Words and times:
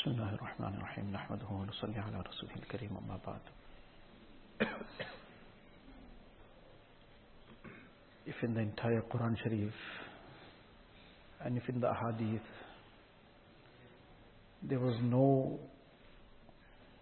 بسم 0.00 0.10
الله 0.10 0.34
الرحمن 0.34 0.74
الرحيم 0.80 1.12
نحمده 1.12 1.48
ونصلي 1.50 1.98
على 2.00 2.24
رسوله 2.28 2.54
الكريم 2.56 2.88
أما 2.96 3.18
بعد 3.26 3.40
If 8.26 8.42
in 8.42 8.54
the 8.54 8.60
entire 8.60 9.02
Quran 9.02 9.36
Sharif 9.42 9.74
and 11.44 11.58
if 11.58 11.68
in 11.68 11.80
the 11.80 11.86
Ahadith 11.88 12.48
there 14.62 14.78
was 14.78 14.96
no 15.02 15.58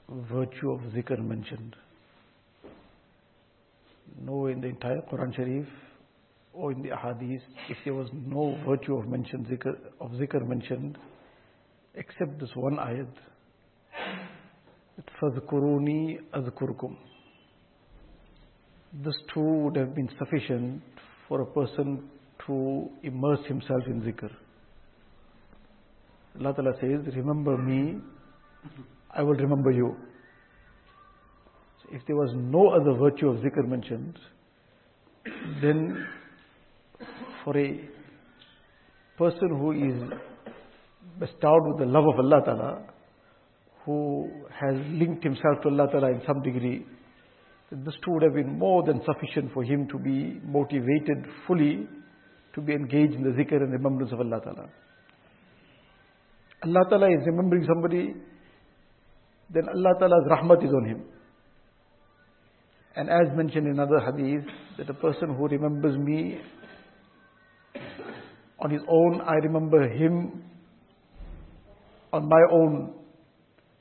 virtue 0.08 0.72
of 0.72 0.80
zikr 0.92 1.24
mentioned, 1.24 1.76
no 4.20 4.46
in 4.46 4.60
the 4.60 4.66
entire 4.66 5.02
Quran 5.02 5.36
Sharif 5.36 5.68
or 6.52 6.72
in 6.72 6.82
the 6.82 6.88
Ahadith, 6.88 7.42
if 7.68 7.76
there 7.84 7.94
was 7.94 8.08
no 8.12 8.58
virtue 8.66 8.96
of 8.96 9.06
mention 9.06 9.44
zikr, 9.44 9.76
of 10.00 10.10
zikr 10.10 10.44
mentioned, 10.44 10.98
except 11.97 12.39
this 12.39 12.49
one 12.55 12.77
ayat, 12.77 13.07
that 14.97 15.05
فَذْكُرُونِي 15.21 16.19
أَذْكُرْكُمْ 16.33 16.95
This 19.03 19.13
too 19.33 19.41
would 19.41 19.75
have 19.75 19.95
been 19.95 20.09
sufficient 20.17 20.81
for 21.27 21.41
a 21.41 21.45
person 21.45 22.09
to 22.47 22.89
immerse 23.03 23.45
himself 23.47 23.81
in 23.87 24.01
zikr. 24.01 24.29
Allah 26.39 26.53
Ta'ala 26.53 26.73
says, 26.81 27.15
remember 27.15 27.57
me, 27.57 27.99
I 29.15 29.21
will 29.21 29.35
remember 29.35 29.71
you. 29.71 29.95
So 31.81 31.89
if 31.95 32.01
there 32.07 32.15
was 32.15 32.31
no 32.35 32.69
other 32.69 32.93
virtue 32.99 33.29
of 33.29 33.37
zikr 33.37 33.67
mentioned, 33.67 34.17
then 35.61 36.05
for 37.43 37.57
a 37.57 37.89
person 39.17 39.49
who 39.49 39.71
is 39.71 40.11
bestowed 41.18 41.66
with 41.66 41.78
the 41.78 41.86
love 41.86 42.04
of 42.12 42.18
Allah 42.18 42.42
Ta'ala, 42.44 42.82
who 43.84 44.30
has 44.50 44.74
linked 44.90 45.24
himself 45.24 45.62
to 45.62 45.68
Allah 45.68 45.88
Ta'ala 45.90 46.10
in 46.10 46.22
some 46.26 46.42
degree, 46.42 46.84
this 47.70 47.94
too 48.04 48.12
would 48.12 48.22
have 48.22 48.34
been 48.34 48.58
more 48.58 48.82
than 48.82 49.00
sufficient 49.04 49.52
for 49.52 49.62
him 49.62 49.88
to 49.88 49.98
be 49.98 50.40
motivated 50.44 51.26
fully 51.46 51.86
to 52.54 52.60
be 52.60 52.72
engaged 52.72 53.14
in 53.14 53.22
the 53.22 53.30
zikr 53.30 53.62
and 53.62 53.72
remembrance 53.72 54.12
of 54.12 54.20
Allah 54.20 54.40
Ta'ala. 54.42 54.68
Allah 56.64 56.84
Ta'ala 56.90 57.06
is 57.08 57.26
remembering 57.26 57.64
somebody, 57.66 58.14
then 59.50 59.68
Allah 59.68 59.94
Ta'ala's 59.98 60.26
rahmat 60.30 60.64
is 60.64 60.70
on 60.70 60.88
him. 60.88 61.04
And 62.96 63.08
as 63.08 63.36
mentioned 63.36 63.66
in 63.66 63.74
another 63.74 64.00
hadith, 64.00 64.44
that 64.78 64.90
a 64.90 64.94
person 64.94 65.36
who 65.36 65.46
remembers 65.46 65.96
me 65.96 66.40
on 68.58 68.70
his 68.70 68.82
own, 68.88 69.20
I 69.20 69.34
remember 69.34 69.88
him 69.88 70.42
on 72.12 72.28
my 72.28 72.42
own. 72.52 72.94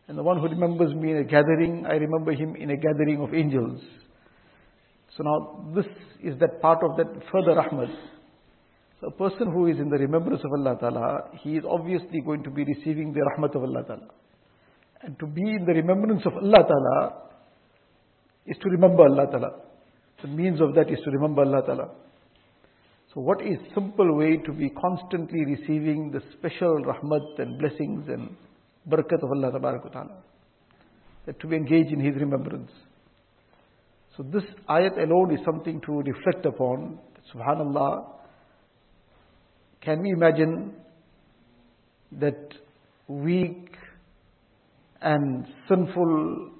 And 0.08 0.18
the 0.18 0.24
one 0.24 0.40
who 0.40 0.48
remembers 0.48 0.94
me 0.96 1.12
in 1.12 1.18
a 1.18 1.24
gathering, 1.24 1.86
I 1.86 1.96
remember 1.96 2.32
him 2.32 2.56
in 2.56 2.70
a 2.70 2.78
gathering 2.78 3.22
of 3.22 3.34
angels. 3.34 3.82
So 5.18 5.24
now 5.24 5.74
this 5.76 5.86
is 6.24 6.40
that 6.40 6.62
part 6.62 6.80
of 6.84 6.96
that 6.98 7.08
further 7.32 7.60
rahmat. 7.60 7.94
So 9.02 9.08
a 9.08 9.12
person 9.12 9.52
who 9.52 9.68
is 9.68 9.78
in 9.78 9.90
the 9.90 9.98
remembrance 9.98 10.42
of 10.44 10.52
Allah 10.60 10.78
Ta'ala, 10.80 11.30
he 11.44 11.58
is 11.58 11.64
obviously 11.70 12.22
going 12.26 12.44
to 12.44 12.50
be 12.50 12.64
receiving 12.64 13.14
the 13.14 13.20
rahmat 13.20 13.56
of 13.56 13.64
Allah 13.64 13.84
Ta'ala. 13.84 14.08
And 15.02 15.18
to 15.20 15.28
be 15.28 15.42
in 15.42 15.66
the 15.66 15.74
remembrance 15.74 16.24
of 16.26 16.34
Allah 16.34 16.64
Ta'ala 16.68 17.14
is 18.46 18.58
to 18.58 18.70
remember 18.70 19.04
Allah 19.04 19.28
Ta'ala. 19.30 19.52
The 20.22 20.28
means 20.30 20.60
of 20.62 20.74
that 20.76 20.90
is 20.90 21.00
to 21.04 21.12
remember 21.12 21.44
Allah 21.44 21.62
Ta'ala. 21.66 21.90
So 23.18 23.22
what 23.22 23.42
is 23.42 23.58
simple 23.74 24.16
way 24.16 24.38
to 24.46 24.54
be 24.54 24.70
constantly 24.70 25.44
receiving 25.44 26.12
the 26.12 26.22
special 26.38 26.84
rahmat 26.84 27.40
and 27.40 27.58
blessings 27.58 28.08
and 28.10 28.30
barakat 28.88 29.24
of 29.24 29.32
Allah 29.32 29.60
Ta'ala? 29.60 30.22
That 31.26 31.40
to 31.40 31.48
be 31.48 31.56
engaged 31.56 31.92
in 31.92 32.00
His 32.00 32.14
remembrance. 32.18 32.70
So 34.16 34.22
this 34.22 34.44
ayat 34.70 35.00
alone 35.04 35.34
is 35.34 35.40
something 35.44 35.82
to 35.88 36.04
reflect 36.04 36.46
upon. 36.46 37.00
Subhanallah. 37.34 38.06
Can 39.82 40.04
we 40.04 40.12
imagine 40.12 40.76
that 42.20 42.54
weak 43.08 43.72
and 45.02 45.48
sinful 45.68 46.52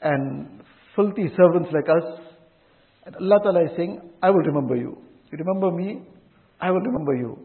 and 0.00 0.62
filthy 0.94 1.28
servants 1.36 1.70
like 1.72 1.88
us, 1.88 2.20
and 3.04 3.16
Allah 3.16 3.40
Ta'ala 3.42 3.64
is 3.64 3.70
saying, 3.76 4.00
I 4.22 4.30
will 4.30 4.46
remember 4.46 4.76
you. 4.76 5.07
You 5.30 5.38
remember 5.38 5.70
me, 5.70 6.02
I 6.60 6.70
will 6.70 6.80
remember 6.80 7.14
you. 7.14 7.38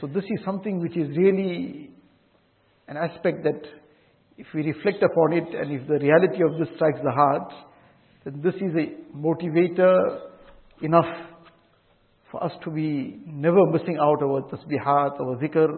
So 0.00 0.06
this 0.06 0.24
is 0.24 0.44
something 0.44 0.80
which 0.80 0.96
is 0.96 1.08
really 1.16 1.90
an 2.86 2.96
aspect 2.96 3.42
that 3.44 3.60
if 4.38 4.46
we 4.54 4.62
reflect 4.62 5.02
upon 5.02 5.32
it 5.32 5.48
and 5.54 5.72
if 5.72 5.86
the 5.88 5.98
reality 5.98 6.42
of 6.42 6.58
this 6.58 6.68
strikes 6.76 7.00
the 7.02 7.10
heart, 7.10 7.52
then 8.24 8.40
this 8.42 8.54
is 8.54 8.72
a 8.76 9.16
motivator 9.16 10.20
enough 10.82 11.28
for 12.30 12.42
us 12.44 12.52
to 12.64 12.70
be 12.70 13.20
never 13.26 13.66
missing 13.66 13.98
out 14.00 14.22
our 14.22 14.42
tasbihat, 14.42 15.20
our 15.20 15.36
zikr, 15.42 15.68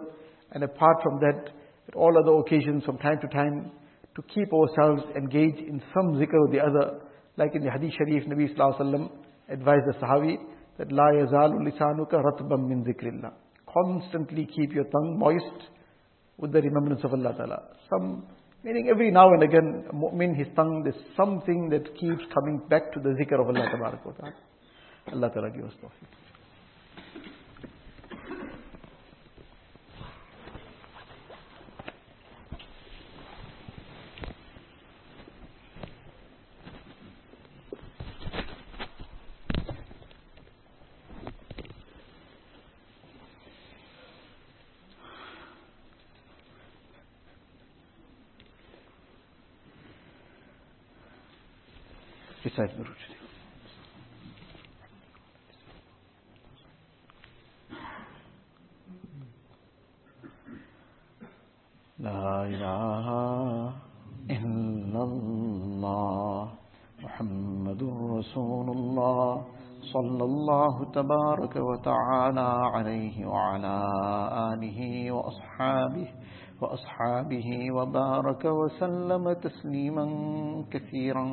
and 0.51 0.63
apart 0.63 0.97
from 1.01 1.19
that, 1.19 1.49
at 1.87 1.95
all 1.95 2.13
other 2.17 2.37
occasions 2.39 2.83
from 2.83 2.97
time 2.99 3.17
to 3.21 3.27
time, 3.29 3.71
to 4.15 4.21
keep 4.33 4.47
ourselves 4.53 5.03
engaged 5.15 5.57
in 5.59 5.81
some 5.93 6.13
zikr 6.15 6.33
or 6.33 6.51
the 6.51 6.59
other, 6.59 6.99
like 7.37 7.55
in 7.55 7.63
the 7.63 7.71
Hadith 7.71 7.93
Sharif, 7.97 8.25
Nabi 8.25 8.53
Sallallahu 8.53 8.79
Alaihi 8.79 8.93
Wasallam 8.93 9.09
advised 9.51 9.85
the 9.87 9.93
Sahabi 10.03 10.37
that 10.77 10.91
La 10.91 11.11
yazalu 11.11 11.67
lisanuka 11.67 12.13
ratbam 12.13 12.67
min 12.67 12.83
zikrillah. 12.83 13.31
Constantly 13.71 14.47
keep 14.55 14.73
your 14.73 14.85
tongue 14.85 15.17
moist 15.17 15.69
with 16.37 16.51
the 16.51 16.61
remembrance 16.61 17.01
of 17.03 17.13
Allah 17.13 17.33
Ta'ala. 17.37 17.63
Some, 17.89 18.25
meaning 18.63 18.89
every 18.89 19.11
now 19.11 19.31
and 19.31 19.43
again, 19.43 19.85
mu'min, 19.93 20.35
his 20.35 20.47
tongue, 20.55 20.83
there's 20.83 20.95
something 21.15 21.69
that 21.69 21.85
keeps 21.99 22.23
coming 22.33 22.61
back 22.69 22.91
to 22.93 22.99
the 22.99 23.09
zikr 23.09 23.39
of 23.39 23.47
Allah 23.47 23.69
Ta'ala. 23.69 24.33
Allah 25.13 25.31
Ta'ala 25.33 25.49
give 25.51 25.65
us 25.65 25.73
tawfiq. 25.81 26.20
The 52.43 52.49
root. 52.49 52.87
لا 61.99 62.43
إله 62.45 63.07
إلا 64.29 65.03
الله 65.03 66.51
محمد 67.03 67.83
رسول 68.17 68.69
الله 68.69 69.45
صلى 69.93 70.23
الله 70.23 70.91
تبارك 70.91 71.55
وتعالى 71.55 72.49
عليه 72.73 73.25
وعلى 73.25 73.85
آله 74.53 75.11
وأصحابه 75.11 76.07
وأصحابه 76.61 77.71
وبارك 77.71 78.45
وسلم 78.45 79.33
تسليما 79.33 80.05
كثيرا 80.71 81.25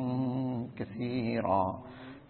كثيرا. 0.77 1.79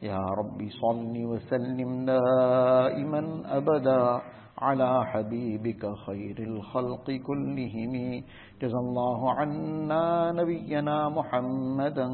يا 0.01 0.19
رب 0.39 0.59
صل 0.81 1.13
وسلم 1.25 2.05
دائما 2.05 3.21
أبدا 3.45 4.21
على 4.57 5.05
حبيبك 5.05 5.83
خير 6.05 6.37
الخلق 6.39 7.11
كلهم. 7.11 8.23
جزى 8.61 8.79
الله 8.85 9.31
عنا 9.33 10.31
نبينا 10.31 11.09
محمدا 11.09 12.07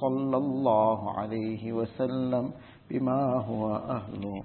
صلى 0.00 0.36
الله 0.36 1.18
عليه 1.18 1.72
وسلم 1.72 2.52
بما 2.90 3.20
هو 3.44 3.76
أهله. 3.76 4.44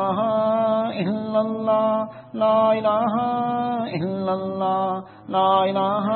إله 0.01 0.89
إلا 1.01 1.41
الله، 1.41 2.07
لا 2.33 2.73
إله 2.73 3.15
إلا 4.01 4.33
الله، 4.33 5.03
لا 5.29 5.63
إله 5.69 6.07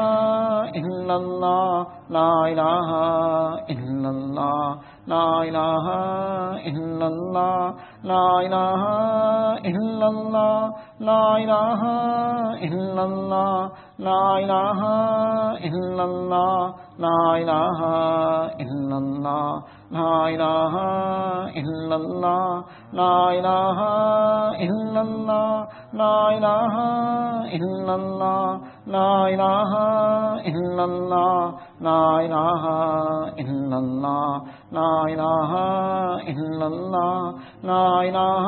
إلا 0.75 1.15
الله، 1.15 1.87
لا 2.09 2.31
إله 2.51 2.89
إلا 3.69 4.09
الله، 4.09 4.77
لا 5.07 5.27
إله 5.49 5.85
إلا 6.69 7.07
الله، 7.07 7.73
لا 8.03 8.27
إله 8.45 8.81
إلا 9.69 10.07
الله، 10.07 10.73
لا 10.99 11.37
إله 11.37 11.81
إلا 12.67 13.03
الله، 13.03 13.71
لا 13.99 14.25
إله 14.43 14.81
إلا 15.69 16.03
الله، 16.03 16.73
لا 17.05 17.21
إله 17.41 17.79
إلا 18.65 18.97
الله 18.97 19.63
لا 19.95 20.27
إله 20.35 20.73
إلا 21.61 21.95
الله 21.95 22.63
لا 22.93 23.17
إله 23.39 23.79
إلا 24.67 25.01
الله 25.01 25.67
لا 25.93 26.17
إله 26.37 26.75
إلا 27.57 27.95
الله 27.95 28.61
لا 28.87 29.27
إله 29.33 29.71
إلا 30.51 30.83
الله 30.83 31.53
لا 31.81 32.03
إله 32.25 32.63
إلا 33.43 33.77
الله 33.77 34.41
لا 34.71 34.91
إله 35.13 35.51
إلا 36.33 36.67
الله 36.67 37.21
لا 37.63 37.87
إله 38.09 38.41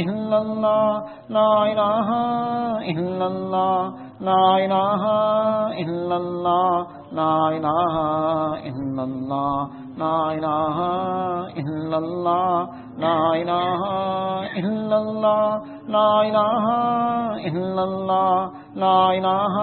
إلا 0.00 0.38
الله 0.42 0.88
لا 1.30 1.52
إله 1.72 2.08
إلا 2.92 3.26
الله 3.26 3.80
لا 4.20 4.44
إله 4.64 5.02
إلا 5.82 6.16
الله 6.16 6.86
لا 7.12 7.48
إله 7.56 7.94
إلا 8.68 9.02
الله 9.04 9.68
لا 9.98 10.16
الہ 10.32 10.78
الا 11.62 11.96
اللہ 11.96 12.78
لا 12.98 13.16
الہ 13.32 13.88
الا 14.60 14.96
اللہ 14.96 15.72
لا 15.94 16.06
الہ 16.20 16.70
اللہ 17.50 18.48
لا 18.76 18.84
اللہ 18.84 19.58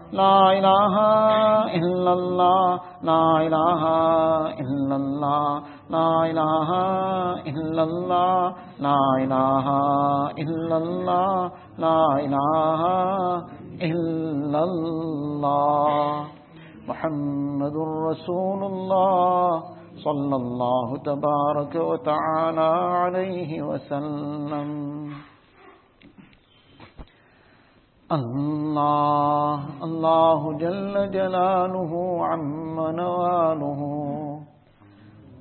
لا 0.11 0.51
إله 0.59 0.95
إلا 1.79 2.13
الله، 2.13 2.79
لا 3.03 3.25
إله 3.47 3.83
إلا 4.59 4.95
الله، 4.95 5.63
لا 5.89 6.11
إله 6.31 6.69
إلا 7.47 7.83
الله، 7.83 8.53
لا 8.79 9.01
إله 9.23 9.67
إلا 10.37 10.77
الله، 10.77 11.51
لا 11.77 12.03
إله 12.25 12.81
إلا 13.81 14.63
الله. 14.63 16.25
محمد 16.87 17.75
رسول 18.09 18.63
الله 18.63 19.63
صلى 20.03 20.35
الله 20.35 20.97
تبارك 20.97 21.75
وتعالى 21.75 22.71
عليه 23.01 23.61
وسلم. 23.61 25.30
اللہ 28.11 29.67
اللہ 29.81 30.47
جل 30.59 30.95
جلالہ 31.13 31.99
عم 32.23 32.79
نوالہ 32.95 33.79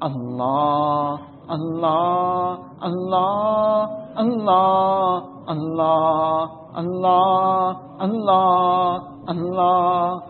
اللہ 0.01 1.17
اللہ 1.49 2.55
اللہ 2.81 3.87
اللہ 4.17 5.19
اللہ 5.47 6.47
اللہ 6.77 7.73
اللہ 8.01 8.99
اللہ 9.27 10.30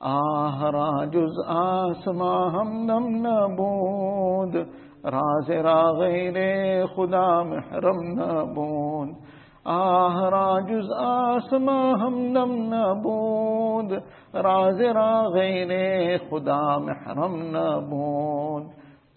آہرا 0.00 0.90
جز 1.12 1.38
آسما 1.52 2.34
ہمدم 2.52 3.08
نبود 3.24 4.54
راز 5.14 5.50
را 5.64 5.80
غیر 5.98 6.36
خدا 6.94 7.26
محرم 7.42 8.00
نبود 8.12 9.10
آہرا 9.72 10.46
جز 10.68 10.92
آسما 11.06 11.78
ہمدم 12.02 12.54
نبود 12.72 13.92
راز 14.44 14.80
را 14.96 15.12
غیر 15.34 15.72
خدا 16.30 16.62
محرم 16.86 17.36
نبود 17.56 18.64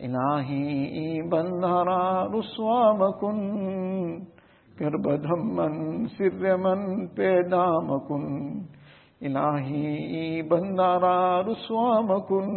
الہی 0.00 1.22
بندارا 1.28 2.02
رسوا 2.28 2.80
مکن 2.94 3.38
گربدھم 4.76 5.46
من 5.56 6.06
سر 6.08 6.56
من 6.56 7.06
پیدا 7.14 7.64
مکن 7.86 8.26
الہی 9.22 10.42
بندارا 10.48 11.18
رسوا 11.42 12.00
مکن 12.00 12.56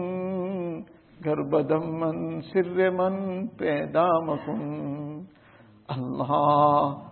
گربدم 1.26 1.90
من 2.00 2.42
سر 2.44 2.90
من 2.90 3.48
پیدا 3.58 4.08
مکن 4.24 4.62
اللہ 5.90 6.32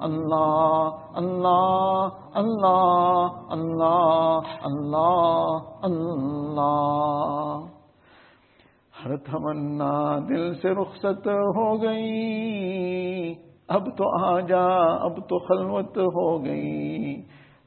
اللہ 0.00 0.90
اللہ 1.14 2.08
اللہ 2.34 3.28
اللہ 3.50 4.42
اللہ. 4.62 5.58
اللہ 5.82 7.62
ہر 9.04 9.16
تمنا 9.16 10.18
دل 10.28 10.54
سے 10.54 10.70
رخصت 10.70 11.26
ہو 11.26 11.82
گئی، 11.82 13.34
اب 13.68 13.86
تو 13.96 14.24
آ 14.24 14.40
جا 14.40 14.66
اب 15.00 15.16
تو 15.16 15.38
خلوت 15.38 15.98
ہو 15.98 16.44
گئی۔ 16.44 17.22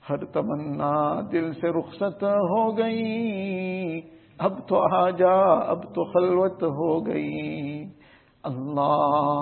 ہر 0.09 0.25
تمنا 0.25 1.21
دل 1.31 1.53
سے 1.53 1.69
رخصت 1.69 2.23
ہو 2.23 2.77
گئی، 2.77 4.01
اب 4.37 4.67
تو 4.67 4.95
آ 4.95 5.09
جا 5.09 5.37
اب 5.51 5.83
تو 5.83 6.03
خلوت 6.03 6.63
ہو 6.63 7.05
گئی۔ 7.05 7.85
اللہ 8.43 9.41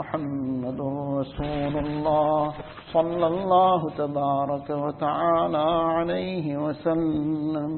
محمد 0.00 0.80
رسول 1.20 1.74
الله 1.86 2.54
صلى 2.92 3.26
الله 3.26 3.80
تبارك 4.02 4.68
وتعالى 4.70 5.66
عليه 5.96 6.46
وسلم. 6.64 7.72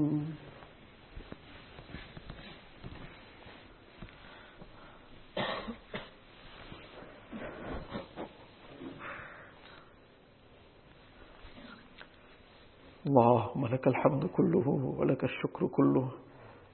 اللهم 13.06 13.66
لك 13.66 13.86
الحمد 13.86 14.24
كله 14.36 14.66
ولك 14.98 15.24
الشكر 15.24 15.66
كله. 15.66 16.08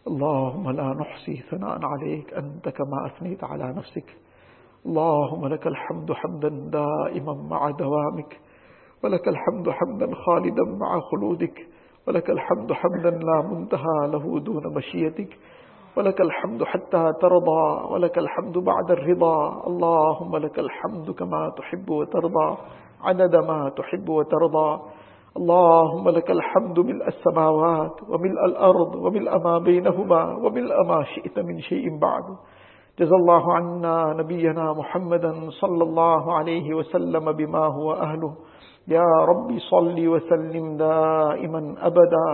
اللهم 0.07 0.71
لا 0.71 0.89
نحصي 1.01 1.37
ثناء 1.51 1.79
عليك 1.93 2.35
أنت 2.35 2.69
كما 2.69 2.99
أثنيت 3.07 3.45
على 3.45 3.73
نفسك. 3.73 4.28
اللهم 4.87 5.47
لك 5.47 5.67
الحمد 5.67 6.13
حمدا 6.13 6.49
دائما 6.49 7.35
مع 7.51 7.71
دوامك 7.71 8.41
ولك 9.05 9.29
الحمد 9.29 9.71
حمدا 9.71 10.15
خالدا 10.15 10.65
مع 10.81 11.01
خلودك 11.01 11.67
ولك 12.07 12.31
الحمد 12.31 12.73
حمدا 12.73 13.11
لا 13.11 13.43
منتهى 13.43 13.99
له 14.13 14.41
دون 14.41 14.75
مشيتك 14.75 15.39
ولك 15.97 16.21
الحمد 16.21 16.65
حتى 16.65 17.13
ترضى 17.21 17.93
ولك 17.93 18.19
الحمد 18.19 18.59
بعد 18.59 18.91
الرضا. 18.91 19.67
اللهم 19.67 20.37
لك 20.37 20.59
الحمد 20.59 21.11
كما 21.11 21.53
تحب 21.57 21.91
وترضى 21.91 22.57
عدد 23.03 23.37
ما 23.37 23.69
تحب 23.69 24.09
وترضى. 24.09 24.81
اللهم 25.37 26.09
لك 26.09 26.31
الحمد 26.31 26.79
ملء 26.79 27.07
السماوات 27.09 28.03
وملء 28.09 28.45
الأرض 28.45 28.95
وملء 28.95 29.39
ما 29.39 29.59
بينهما 29.59 30.35
وملء 30.35 30.85
ما 30.87 31.05
شئت 31.05 31.39
من 31.39 31.61
شيء 31.61 31.99
بعد. 31.99 32.25
جزا 32.99 33.17
الله 33.17 33.53
عنا 33.55 34.15
نبينا 34.19 34.73
محمدا 34.73 35.51
صلى 35.51 35.83
الله 35.83 36.33
عليه 36.39 36.75
وسلم 36.75 37.33
بما 37.33 37.65
هو 37.67 37.93
أهله. 37.93 38.33
يا 38.89 39.07
رب 39.31 39.59
صل 39.71 40.09
وسلم 40.09 40.77
دائما 40.77 41.75
أبدا 41.79 42.29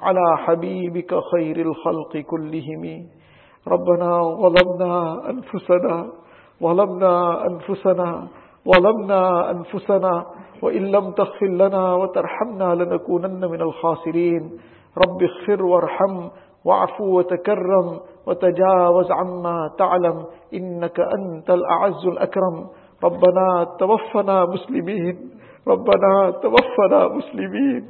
على 0.00 0.26
حبيبك 0.36 1.14
خير 1.32 1.56
الخلق 1.56 2.16
كلهم. 2.16 2.84
ربنا 3.68 4.10
ظلمنا 4.42 4.92
أنفسنا 5.30 6.06
ظلمنا 6.62 7.46
أنفسنا 7.46 8.28
ظلمنا 8.72 9.50
أنفسنا 9.50 10.12
وإن 10.62 10.82
لم 10.82 11.10
تغفر 11.10 11.46
لنا 11.46 11.94
وترحمنا 11.94 12.74
لنكونن 12.74 13.40
من 13.52 13.60
الخاسرين. 13.60 14.42
رب 14.96 15.22
اغفر 15.22 15.62
وارحم 15.62 16.28
واعفو 16.66 17.18
وتكرم 17.18 17.98
وتجاوز 18.26 19.10
عما 19.10 19.70
تعلم 19.78 20.24
إنك 20.54 21.00
أنت 21.00 21.50
الأعز 21.50 22.06
الأكرم. 22.06 22.66
ربنا 23.04 23.66
توفنا 23.78 24.44
مسلمين. 24.44 25.16
ربنا 25.68 26.30
توفنا 26.30 27.08
مسلمين. 27.08 27.82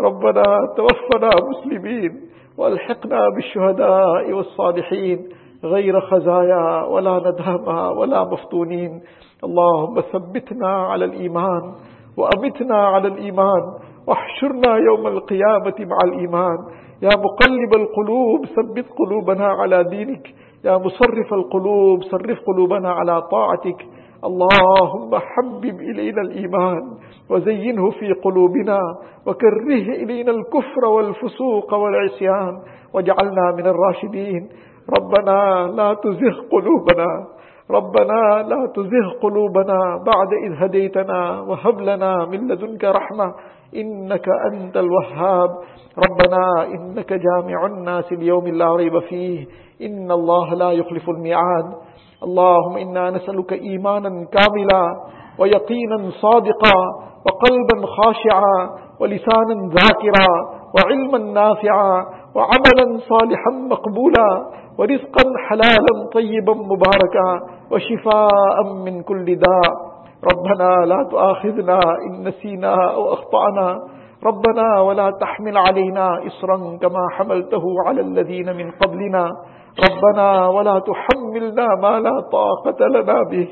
ربنا 0.00 0.44
توفنا 0.76 1.30
مسلمين. 1.48 2.10
والحقنا 2.58 3.28
بالشهداء 3.34 4.32
والصالحين. 4.32 5.28
غير 5.64 6.00
خزايا 6.00 6.84
ولا 6.84 7.18
ندامى 7.18 7.98
ولا 7.98 8.24
مفتونين. 8.24 9.00
اللهم 9.44 10.00
ثبتنا 10.00 10.68
على 10.68 11.04
الإيمان 11.04 11.74
وأمتنا 12.16 12.86
على 12.86 13.08
الإيمان. 13.08 13.62
واحشرنا 14.06 14.76
يوم 14.76 15.06
القيامة 15.06 15.74
مع 15.80 15.98
الإيمان. 16.04 16.58
يا 17.02 17.08
مقلب 17.08 17.74
القلوب 17.74 18.46
ثبت 18.46 18.86
قلوبنا 18.98 19.46
على 19.46 19.84
دينك. 19.84 20.34
يا 20.64 20.78
مصرف 20.78 21.32
القلوب 21.32 22.02
صرف 22.02 22.38
قلوبنا 22.46 22.90
على 22.90 23.22
طاعتك. 23.22 23.86
اللهم 24.24 25.10
حبب 25.14 25.80
إلينا 25.80 26.22
الإيمان 26.22 26.82
وزينه 27.30 27.90
في 27.90 28.12
قلوبنا 28.12 28.78
وكره 29.26 29.86
إلينا 30.02 30.30
الكفر 30.30 30.84
والفسوق 30.84 31.74
والعصيان 31.74 32.54
واجعلنا 32.94 33.52
من 33.56 33.66
الراشدين. 33.66 34.48
ربنا 34.98 35.66
لا 35.76 35.94
تزغ 35.94 36.36
قلوبنا. 36.50 37.26
ربنا 37.70 38.42
لا 38.48 38.72
تزغ 38.74 39.06
قلوبنا 39.22 39.78
بعد 40.06 40.30
إذ 40.44 40.52
هديتنا 40.62 41.40
وهب 41.40 41.80
لنا 41.80 42.24
من 42.24 42.48
لدنك 42.48 42.84
رحمة. 42.84 43.34
إنك 43.76 44.26
أنت 44.52 44.76
الوهاب. 44.76 45.50
ربنا 45.98 46.64
إنك 46.74 47.12
جامع 47.12 47.66
الناس 47.66 48.12
اليوم 48.12 48.46
لا 48.46 48.76
ريب 48.76 48.98
فيه. 48.98 49.46
إن 49.82 50.10
الله 50.10 50.54
لا 50.54 50.72
يخلف 50.72 51.08
الميعاد. 51.08 51.66
اللهم 52.22 52.76
إنا 52.76 53.10
نسألك 53.10 53.52
إيمانا 53.52 54.26
كاملا 54.32 54.84
ويقينا 55.38 56.10
صادقا 56.10 56.78
وقلبا 57.26 57.86
خاشعا 57.86 58.70
ولسانا 59.00 59.70
ذاكرا 59.78 60.30
وعلما 60.74 61.18
نافعا 61.18 62.04
وعملا 62.34 62.98
صالحا 62.98 63.50
مقبولا 63.70 64.30
ورزقا 64.78 65.24
حلالا 65.48 66.10
طيبا 66.14 66.54
مباركا 66.54 67.28
وشفاء 67.70 68.74
من 68.84 69.02
كل 69.02 69.24
داء. 69.24 69.72
ربنا 70.24 70.86
لا 70.86 71.08
تؤاخذنا 71.10 71.80
إن 72.06 72.28
نسينا 72.28 72.74
أو 72.94 73.12
أخطأنا. 73.12 73.78
ربنا 74.26 74.80
ولا 74.80 75.10
تحمل 75.10 75.56
علينا 75.58 76.26
إصرا 76.26 76.78
كما 76.82 77.08
حملته 77.10 77.62
على 77.86 78.00
الذين 78.00 78.56
من 78.56 78.70
قبلنا. 78.70 79.30
ربنا 79.90 80.48
ولا 80.48 80.78
تحملنا 80.78 81.66
ما 81.82 82.00
لا 82.00 82.20
طاقة 82.20 82.86
لنا 82.86 83.22
به. 83.30 83.48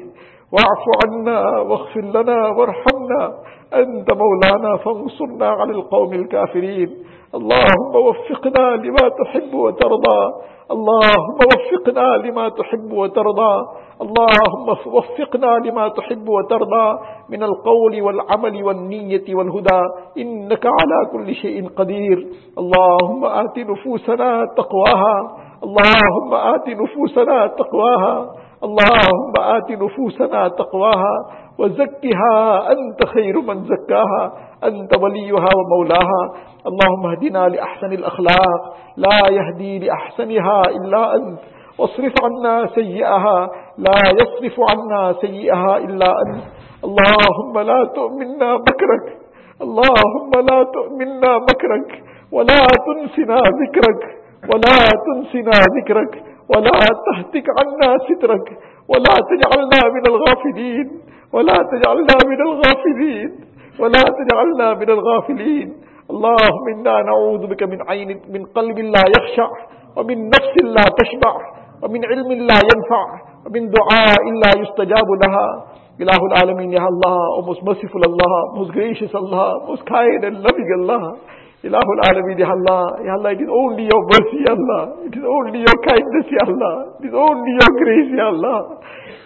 واعف 0.52 0.84
عنا 1.04 1.58
واغفر 1.58 2.00
لنا 2.00 2.48
وارحمنا. 2.48 3.32
أنت 3.74 4.08
مولانا 4.12 4.76
فانصرنا 4.76 5.48
على 5.48 5.72
القوم 5.72 6.12
الكافرين. 6.12 6.90
اللهم 7.34 7.96
وفقنا 8.06 8.76
لما 8.76 9.08
تحب 9.08 9.54
وترضى. 9.54 10.22
اللهم 10.70 11.38
وفقنا 11.52 12.28
لما 12.28 12.48
تحب 12.48 12.92
وترضى. 12.92 13.66
اللهم 14.02 14.68
وفقنا 14.86 15.46
لما 15.46 15.88
تحب 15.88 16.28
وترضى 16.28 16.98
من 17.28 17.42
القول 17.42 18.02
والعمل 18.02 18.64
والنية 18.64 19.34
والهدى. 19.34 19.82
إنك 20.18 20.66
على 20.66 21.10
كل 21.12 21.34
شيء 21.34 21.68
قدير. 21.68 22.26
اللهم 22.58 23.24
آت 23.24 23.58
نفوسنا 23.58 24.44
تقواها. 24.56 25.36
اللهم 25.64 26.34
آت 26.34 26.68
نفوسنا 26.68 27.46
تقواها. 27.46 28.26
اللهم 28.64 29.32
آت 29.38 29.70
نفوسنا 29.70 30.48
تقواها. 30.48 31.14
وزكها 31.58 32.72
أنت 32.72 33.06
خير 33.06 33.40
من 33.40 33.64
زكاها. 33.64 34.32
أنت 34.64 35.02
وليها 35.02 35.48
ومولاها. 35.56 36.22
اللهم 36.66 37.06
اهدنا 37.06 37.48
لأحسن 37.48 37.92
الأخلاق. 37.92 38.76
لا 38.96 39.28
يهدي 39.28 39.78
لأحسنها 39.78 40.60
إلا 40.60 41.14
أنت. 41.16 41.38
واصرف 41.78 42.14
عنا 42.24 42.66
سيئها 42.74 43.50
لا 43.78 44.00
يصرف 44.20 44.56
عنا 44.70 45.14
سيئها 45.20 45.76
إلا 45.76 46.10
أنت. 46.22 46.42
اللهم 46.84 47.54
لا 47.58 47.84
تؤمنا 47.84 48.54
مكرك 48.54 49.06
اللهم 49.62 50.30
لا 50.50 50.62
تؤمنا 50.62 51.38
مكرك 51.38 51.88
ولا 52.32 52.62
تنسنا 52.86 53.38
ذكرك. 53.62 54.02
ولا 54.52 54.78
تنسنا 55.06 55.56
ذكرك. 55.76 56.12
ولا 56.52 56.80
تهتك 57.06 57.46
عنا 57.58 57.98
سترك. 58.08 58.46
ولا 58.88 59.14
تجعلنا 59.30 59.80
من 59.96 60.04
الغافلين. 60.12 60.86
ولا 61.32 61.56
تجعلنا 61.72 62.16
من 62.30 62.40
الغافلين. 62.48 63.30
ولا 63.80 64.04
تجعلنا 64.18 64.74
من 64.74 64.90
الغافلين. 64.90 65.68
اللهم 66.10 66.64
إنا 66.74 67.02
نعوذ 67.02 67.46
بك 67.46 67.62
من 67.62 67.78
عين 67.88 68.20
من 68.34 68.42
قلب 68.56 68.78
لا 68.78 69.04
يخشع 69.16 69.48
ومن 69.96 70.28
نفس 70.28 70.54
لا 70.64 70.84
تشبع. 71.00 71.32
ومن 71.82 72.00
علم 72.04 72.28
لا 72.32 72.58
ينفع 72.70 73.04
ومن 73.46 73.62
دعاء 73.70 74.22
لا 74.42 74.50
يستجاب 74.62 75.08
لها. 75.24 75.48
إله 76.00 76.20
العالمين 76.30 76.72
يا 76.72 76.84
الله 76.88 77.18
ومس 77.38 77.58
مسف 77.64 77.92
الله 77.96 78.32
مس 78.60 78.68
الله 79.16 79.48
الله. 80.78 81.02
Ilahu 81.66 81.90
al-Alamin, 81.98 82.38
Ya 82.38 82.46
Allah, 82.46 83.02
Ya 83.02 83.12
Allah, 83.18 83.30
it 83.34 83.42
is 83.42 83.50
only 83.50 83.90
your 83.90 84.02
mercy, 84.06 84.38
Ya 84.46 84.54
Allah. 84.54 85.02
It 85.02 85.14
is 85.18 85.24
only 85.26 85.66
your 85.66 85.78
kindness, 85.82 86.26
Ya 86.30 86.44
Allah. 86.46 86.74
It 87.02 87.10
is 87.10 87.14
only 87.16 87.52
your 87.58 87.72
grace, 87.82 88.10
Ya 88.14 88.26
Allah. 88.30 88.58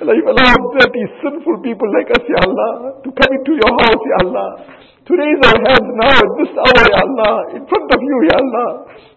Allah, 0.01 0.13
you've 0.17 0.33
allowed 0.33 0.63
dirty, 0.81 1.05
sinful 1.21 1.61
people 1.61 1.89
like 1.93 2.09
us, 2.09 2.25
Ya 2.25 2.41
Allah, 2.41 2.97
to 3.05 3.09
come 3.13 3.33
into 3.37 3.53
your 3.61 3.73
house, 3.77 4.03
Ya 4.09 4.19
Allah. 4.25 4.49
To 5.05 5.11
raise 5.13 5.41
our 5.45 5.59
hands 5.69 5.89
now 6.01 6.13
at 6.17 6.31
this 6.41 6.53
hour, 6.57 6.83
Ya 6.89 7.01
Allah, 7.05 7.35
in 7.61 7.63
front 7.69 7.89
of 7.93 8.01
you, 8.01 8.17
Ya 8.33 8.37
Allah. 8.41 8.69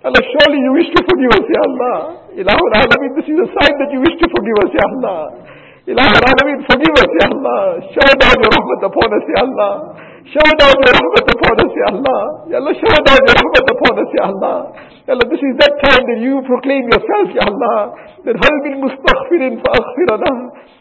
Allah, 0.03 0.21
surely 0.35 0.59
you 0.59 0.71
wish 0.75 0.89
to 0.91 0.99
forgive 1.07 1.31
us, 1.31 1.45
Ya 1.47 1.61
Allah. 1.63 1.97
Ilahu 2.35 2.63
al-Alamin, 2.75 3.11
this 3.23 3.27
is 3.31 3.39
a 3.39 3.47
sign 3.55 3.73
that 3.79 3.89
you 3.95 4.03
wish 4.03 4.19
to 4.19 4.27
forgive 4.35 4.57
us, 4.67 4.71
Ya 4.75 4.85
Allah. 4.99 5.19
Ilahu 5.87 6.11
al-Alamin, 6.11 6.59
forgive 6.67 6.95
us, 6.99 7.09
Ya 7.23 7.27
Allah. 7.31 7.61
Shower 7.95 8.15
down 8.19 8.35
your 8.43 8.51
rahmat 8.51 8.79
upon 8.83 9.09
us, 9.15 9.25
Ya 9.31 9.39
Allah. 9.47 9.73
شہدا 10.25 10.67
برحمت 10.81 11.31
فونا 11.39 11.63
سے 11.73 11.81
اللہ 11.91 12.19
یا 12.47 12.57
اللہ 12.57 12.77
شہدا 12.81 13.15
برحمت 13.23 13.71
فونا 13.79 14.03
سے 14.11 14.23
اللہ۔ 14.23 14.63
Ya 15.03 15.11
Allah. 15.13 15.27
This 15.27 15.43
is 15.43 15.53
that 15.59 15.73
time 15.83 16.03
that 16.07 16.19
you 16.23 16.39
proclaim 16.47 16.83
yourself, 16.87 17.27
Ya 17.35 17.43
Allah. 17.43 17.79
That 18.23 18.37
hal 18.39 18.55
min 18.63 18.79
mustaghfirin 18.87 19.59
fa'aghfirana. 19.59 20.33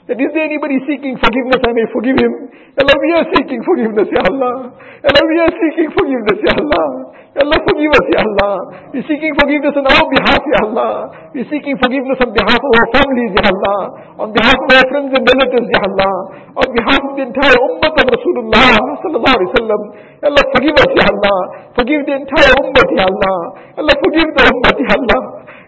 That 0.06 0.18
is 0.18 0.30
there 0.34 0.46
anybody 0.46 0.82
seeking 0.82 1.14
forgiveness, 1.18 1.62
I 1.62 1.72
may 1.74 1.86
forgive 1.94 2.18
him. 2.18 2.32
Ya 2.74 2.82
Allah, 2.86 2.96
we 3.02 3.10
are 3.18 3.26
seeking 3.34 3.62
forgiveness, 3.66 4.08
Ya 4.10 4.22
Allah. 4.22 4.74
Ya 5.02 5.08
Allah, 5.10 5.24
we 5.26 5.36
are 5.42 5.54
seeking 5.58 5.90
forgiveness, 5.94 6.38
Ya 6.42 6.54
Allah. 6.58 6.86
Ya 7.32 7.40
Allah, 7.48 7.58
forgive 7.64 7.92
us, 7.96 8.06
Ya 8.12 8.20
Allah. 8.20 8.54
We're 8.92 9.08
seeking 9.08 9.32
forgiveness 9.40 9.72
on 9.72 9.88
our 9.88 10.04
behalf, 10.04 10.42
Ya 10.44 10.60
Allah. 10.68 10.92
We're 11.32 11.48
seeking 11.48 11.80
forgiveness 11.80 12.20
on 12.20 12.28
behalf 12.28 12.60
of 12.60 12.72
our 12.76 12.88
families, 12.92 13.32
Ya 13.32 13.44
Allah. 13.48 13.80
On 14.20 14.28
behalf 14.36 14.58
of 14.58 14.68
our 14.68 14.86
friends 14.92 15.10
and 15.16 15.24
relatives, 15.24 15.68
Ya 15.72 15.80
Allah. 15.80 16.14
On 16.60 16.68
behalf 16.76 17.02
of 17.08 17.12
the 17.16 17.24
entire 17.24 17.56
ummah 17.56 17.88
of 17.88 18.06
Rasulullah, 18.12 18.74
sallallahu 19.00 19.34
alayhi 19.38 19.48
wa 19.48 19.58
sallam. 19.64 19.80
Ya 20.20 20.26
Allah, 20.28 20.44
forgive 20.52 20.76
us, 20.76 20.90
Ya 20.92 21.06
Allah. 21.08 21.38
Forgive 21.72 22.00
the 22.04 22.14
entire 22.20 22.52
ummah, 22.60 22.86
Ya 22.92 23.04
Allah. 23.08 23.38
Ya 23.48 23.80
Allah, 23.80 23.96
forgive 23.96 24.11
the 24.12 24.42
ummah, 24.52 24.72
Ya 24.76 24.92
Allah. 24.92 25.20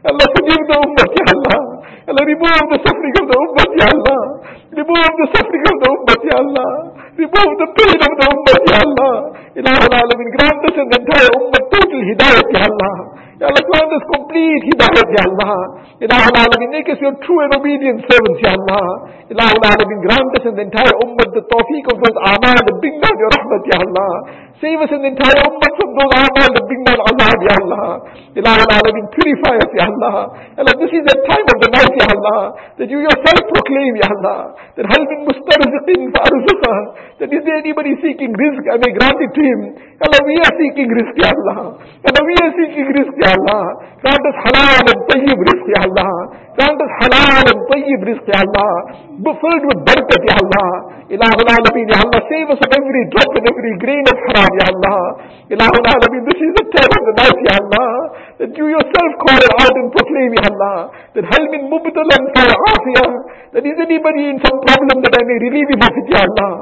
Allah, 0.05 0.27
forgive 0.37 0.65
the 0.69 0.77
ummah, 0.77 1.07
Ya 1.17 1.25
Allah. 1.33 1.61
Allah, 2.05 2.25
remove 2.29 2.65
the 2.69 2.79
suffering 2.85 3.17
of 3.17 3.25
the 3.25 3.37
ummah, 3.41 3.69
Ya 3.81 3.87
Allah. 3.89 4.21
Remove 4.77 5.13
the 5.17 5.27
suffering 5.33 5.65
of 5.65 5.77
the 5.81 5.89
ummah, 5.89 6.19
Ya 6.21 6.37
Allah. 6.45 6.71
Remove 7.15 7.53
the 7.63 7.69
pain 7.79 7.99
of 8.05 8.13
the 8.13 8.27
ummah, 8.29 8.57
Ya 8.69 8.79
Allah. 8.85 9.15
Ilahu 9.55 9.87
alamin, 9.87 10.29
grant 10.37 10.61
us 10.67 10.75
the 10.77 10.85
entire 10.85 11.31
ummah 11.39 11.63
total 11.73 12.01
hidayat, 12.05 12.47
Ya 12.53 12.63
Allah. 12.69 12.97
Ya 13.41 13.47
Allah, 13.49 13.63
grant 13.65 13.91
us 13.97 14.05
complete 14.13 14.63
hidayat, 14.69 15.09
Ya 15.09 15.23
Allah. 15.25 15.55
Ilahu 16.05 16.29
alamin, 16.37 16.69
make 16.75 16.89
us 16.93 17.01
your 17.01 17.15
true 17.25 17.41
and 17.41 17.55
obedient 17.57 18.05
servants, 18.05 18.41
Ya 18.45 18.53
Allah. 18.53 18.85
Ilahu 19.33 19.57
alamin, 19.63 19.99
grant 20.05 20.31
us 20.37 20.45
the 20.45 20.53
entire 20.59 20.95
ummah 21.01 21.27
the 21.33 21.43
tawfiq 21.49 21.85
of 21.89 21.97
those 22.03 22.19
amal 22.21 22.59
bring 22.83 22.97
down 23.01 23.17
your 23.17 23.31
rahmat, 23.33 23.63
Ya 23.73 23.79
Allah. 23.81 24.13
Save 24.65 24.81
us 24.81 24.89
in 24.97 25.05
the 25.05 25.13
entire 25.13 25.45
ummah 25.45 25.73
from 25.77 25.93
those 25.93 26.09
amal 26.25 26.49
that 26.57 26.65
bring 26.65 26.83
down 26.89 26.97
azab, 27.05 27.37
Ya 27.45 27.53
Allah. 27.61 28.01
Ilahu 28.33 28.65
alamin, 28.65 29.05
purify 29.13 29.61
us, 29.61 29.69
Ya 29.77 29.85
Allah. 29.85 30.33
Allah, 30.57 30.75
this 30.81 30.89
is 30.89 31.05
the 31.05 31.17
time 31.29 31.45
of 31.53 31.59
the 31.61 31.69
night, 31.69 31.93
Ya 31.93 32.09
Allah, 32.09 32.41
that 32.81 32.89
you 32.89 32.97
yourself 33.05 33.41
proclaim, 33.53 33.93
Ya 34.01 34.09
Allah, 34.09 34.57
that 34.73 34.89
hal 34.89 35.03
min 35.05 35.29
mustarziqin 35.29 36.09
fa'arzuqah, 36.17 36.81
that 37.21 37.29
is 37.29 37.45
there 37.45 37.61
anybody 37.61 37.93
seeking 38.01 38.33
rizq, 38.33 38.65
I 38.73 38.81
may 38.81 38.89
grant 38.97 39.21
it 39.21 39.37
to 39.37 39.43
him. 39.45 39.61
Allah, 40.01 40.21
we 40.25 40.41
are 40.41 40.55
seeking 40.57 40.89
rizq, 40.89 41.13
Ya 41.21 41.29
Allah. 41.29 41.77
Allah, 41.77 42.23
we 42.25 42.35
are 42.41 42.53
seeking 42.57 42.89
rizq, 42.89 43.15
Ya 43.21 43.37
Allah. 43.37 43.65
Grant 44.01 44.25
us 44.33 44.37
halal 44.49 44.81
tayyib 45.11 45.39
rizq, 45.39 45.67
Ya 45.75 45.81
Allah. 45.89 46.13
Grant 46.55 46.79
us 46.79 46.93
halal 47.03 47.45
and 47.51 47.61
tayyib 47.71 48.01
rizq, 48.09 48.25
Ya 48.31 48.41
Allah. 48.45 48.73
Be 49.21 49.33
filled 49.43 49.65
with 49.69 49.81
barakat, 49.87 50.21
Ya 50.27 50.37
Allah. 50.41 50.69
Ilahul 51.05 51.49
Alameen, 51.49 51.87
Ya 51.93 52.01
Allah, 52.01 52.21
save 52.33 52.49
us 52.49 52.61
of 52.65 52.71
every 52.73 53.03
drop 53.13 53.31
and 53.37 53.45
every 53.45 53.75
grain 53.83 54.05
of 54.09 54.17
haram, 54.29 54.53
Ya 54.57 54.67
Allah. 54.73 55.01
Ilahul 55.53 55.85
Alameen, 55.85 56.23
this 56.25 56.41
is 56.41 56.53
the 56.57 56.65
time 56.73 56.93
of 56.93 57.03
the 57.05 57.15
night, 57.21 57.39
Ya 57.45 57.55
Allah, 57.61 57.91
that 58.41 58.51
you 58.57 58.67
yourself 58.73 59.11
call 59.21 59.37
it 59.37 59.55
out 59.61 59.75
and 59.77 59.89
proclaim, 59.93 60.31
Ya 60.33 60.45
Allah, 60.49 60.77
that 61.13 61.25
hal 61.29 61.45
min 61.53 61.69
mubtalan 61.69 62.23
fa'afiyah, 62.33 63.13
that 63.53 63.65
is 63.69 63.77
anybody 63.77 64.33
in 64.33 64.41
some 64.41 64.59
problem 64.65 64.97
that 65.05 65.13
I 65.13 65.23
may 65.29 65.39
relieve 65.45 65.69
him 65.69 65.83
of 65.85 65.93
it, 65.93 66.07
Ya 66.09 66.25
Allah. 66.25 66.53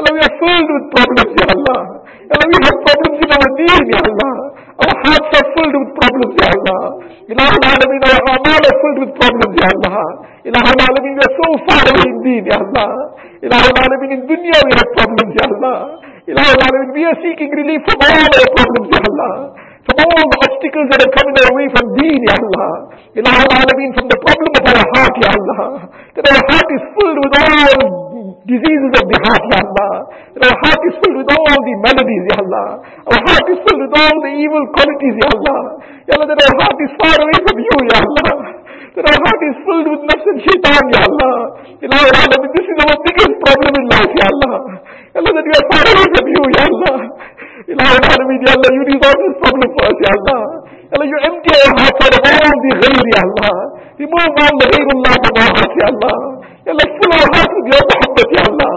Allah, 0.00 0.10
we 0.16 0.20
are 0.24 0.34
filled 0.40 0.70
with 0.72 0.86
problems, 0.96 1.32
Ya 1.36 1.46
Allah. 1.52 1.80
Allah, 2.30 2.46
we 2.46 2.58
have 2.62 2.78
problems 2.86 3.18
in 3.18 3.30
our 3.34 3.48
deen, 3.58 3.84
Ya 3.90 4.00
Allah. 4.06 4.34
Our 4.80 4.94
hearts 5.02 5.30
are 5.34 5.46
filled 5.54 5.74
with 5.76 5.92
problems, 5.98 6.34
Ya 6.38 6.48
Allah. 6.54 6.82
Ilahul 7.26 7.64
Alameen, 7.66 8.02
our 8.06 8.20
amal 8.30 8.62
are 8.70 8.76
filled 8.80 8.98
with 9.02 9.12
problems, 9.18 9.54
Ya 9.58 9.68
Allah. 9.74 9.96
Ilahul 10.46 10.80
Alameen, 10.86 11.14
we 11.18 11.22
are 11.26 11.34
so 11.36 11.48
far 11.66 11.82
away 11.90 12.06
in 12.06 12.18
deen, 12.22 12.42
Ya 12.46 12.58
Allah. 12.62 12.90
Ilahul 13.42 13.76
Alameen, 13.82 14.10
in 14.14 14.20
dunya 14.30 14.58
we 14.62 14.72
have 14.78 14.90
problems, 14.94 15.32
Ya 15.34 15.46
Allah. 15.50 15.78
Ilahul 16.30 16.60
Alameen, 16.64 16.90
we 16.94 17.02
are 17.10 17.18
seeking 17.18 17.50
relief 17.50 17.82
from 17.82 17.98
all 17.98 18.30
our 18.30 18.48
problems, 18.54 18.88
Ya 18.94 19.00
Allah. 19.10 19.34
From 19.80 19.96
all 20.06 20.26
the 20.30 20.38
obstacles 20.46 20.86
that 20.92 21.00
are 21.02 21.12
coming 21.16 21.34
our 21.34 21.52
way 21.58 21.66
from 21.74 21.86
deen, 21.98 22.20
Ya 22.30 22.36
Allah. 22.38 22.72
Ilahul 23.18 23.50
Alameen, 23.58 23.90
from 23.98 24.06
the 24.06 24.18
problem 24.22 24.50
of 24.54 24.64
our 24.70 24.86
heart, 24.94 25.14
Ya 25.18 25.30
Allah. 25.34 25.62
That 26.14 26.24
our 26.30 26.42
heart 26.46 26.68
is 26.78 26.82
filled 26.94 27.18
with 27.26 27.34
all 27.42 27.78
diseases 28.48 28.92
of 28.96 29.04
the 29.04 29.18
heart, 29.20 29.44
Ya 29.52 29.58
Allah. 29.60 29.92
That 30.36 30.42
our 30.48 30.58
heart 30.64 30.82
is 30.88 30.94
filled 31.02 31.18
with 31.20 31.28
all 31.28 31.58
the 31.60 31.74
maladies, 31.84 32.24
Ya 32.32 32.36
Allah. 32.40 32.66
Our 33.10 33.20
heart 33.28 33.46
is 33.52 33.58
filled 33.66 33.82
with 33.84 33.94
all 33.96 34.16
the 34.24 34.32
evil 34.40 34.64
qualities, 34.72 35.14
Ya 35.20 35.28
Allah. 35.28 35.60
Ya 36.08 36.12
Allah, 36.16 36.26
that 36.32 36.40
our 36.40 36.56
heart 36.64 36.78
is 36.80 36.92
far 36.96 37.16
away 37.20 37.38
from 37.44 37.56
you, 37.60 37.76
Ya 37.90 37.98
Allah. 38.00 38.32
That 38.90 39.04
our 39.06 39.20
heart 39.22 39.42
is 39.46 39.56
filled 39.66 39.88
with 39.92 40.02
nafs 40.08 40.26
and 40.26 40.38
shaitan, 40.40 40.82
Ya 40.88 41.00
Allah. 41.04 41.36
Ilahul 41.84 42.14
Alameen, 42.16 42.50
this 42.56 42.66
is 42.66 42.78
our 42.80 42.96
biggest 43.06 43.34
problem 43.44 43.72
in 43.76 43.84
life, 43.92 44.12
Ya 44.16 44.26
Allah. 44.32 44.56
Ya 45.14 45.18
Allah, 45.20 45.32
that 45.36 45.46
we 45.46 45.52
are 45.54 45.66
far 45.68 45.84
away 45.84 46.06
from 46.10 46.26
you, 46.26 46.42
Ya 46.56 46.64
Allah. 46.70 46.96
Alameen, 47.70 48.40
Ya 48.40 48.52
Allah, 48.56 48.70
you 48.72 48.82
resolve 48.88 49.18
this 49.20 49.36
problem 49.38 49.68
for 49.76 49.84
us, 49.84 49.98
Ya 50.00 50.12
Allah. 50.16 50.40
Ya 50.90 50.94
Allah, 50.98 51.06
you 51.06 51.18
empty 51.22 51.50
our 51.54 51.72
hearts 51.76 51.98
out 52.02 52.14
of 52.18 52.22
all 52.24 52.56
the 52.66 52.72
ghayr, 52.82 53.04
Ya 53.14 53.20
Allah. 53.20 53.54
Remove 54.00 54.32
all 54.42 54.54
the 54.58 54.66
ghayrullah 54.74 55.14
from 55.22 55.34
our 55.38 55.52
hearts, 55.54 55.76
Ya 55.76 55.86
Allah. 55.92 56.16
يلا 56.66 56.84
فلوهاتد 57.00 57.64
يا 57.74 57.80
بحبك 57.90 58.30
يا 58.38 58.44
الله 58.50 58.74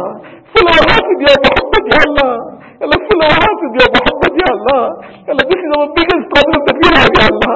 فلوهاتد 0.54 1.20
يا 1.28 1.36
بحبك 1.44 1.86
يا 1.96 2.00
الله 2.08 2.34
يلا 2.82 2.98
فلوهاتد 3.10 3.72
يا 3.82 3.88
بحبك 3.96 4.36
يا 4.44 4.50
الله 4.58 4.84
يلا 5.28 5.44
بس 5.50 5.62
لما 5.72 5.86
بيجي 5.96 6.16
استقبل 6.24 6.60
تكبيرها 6.68 7.06
الله 7.34 7.56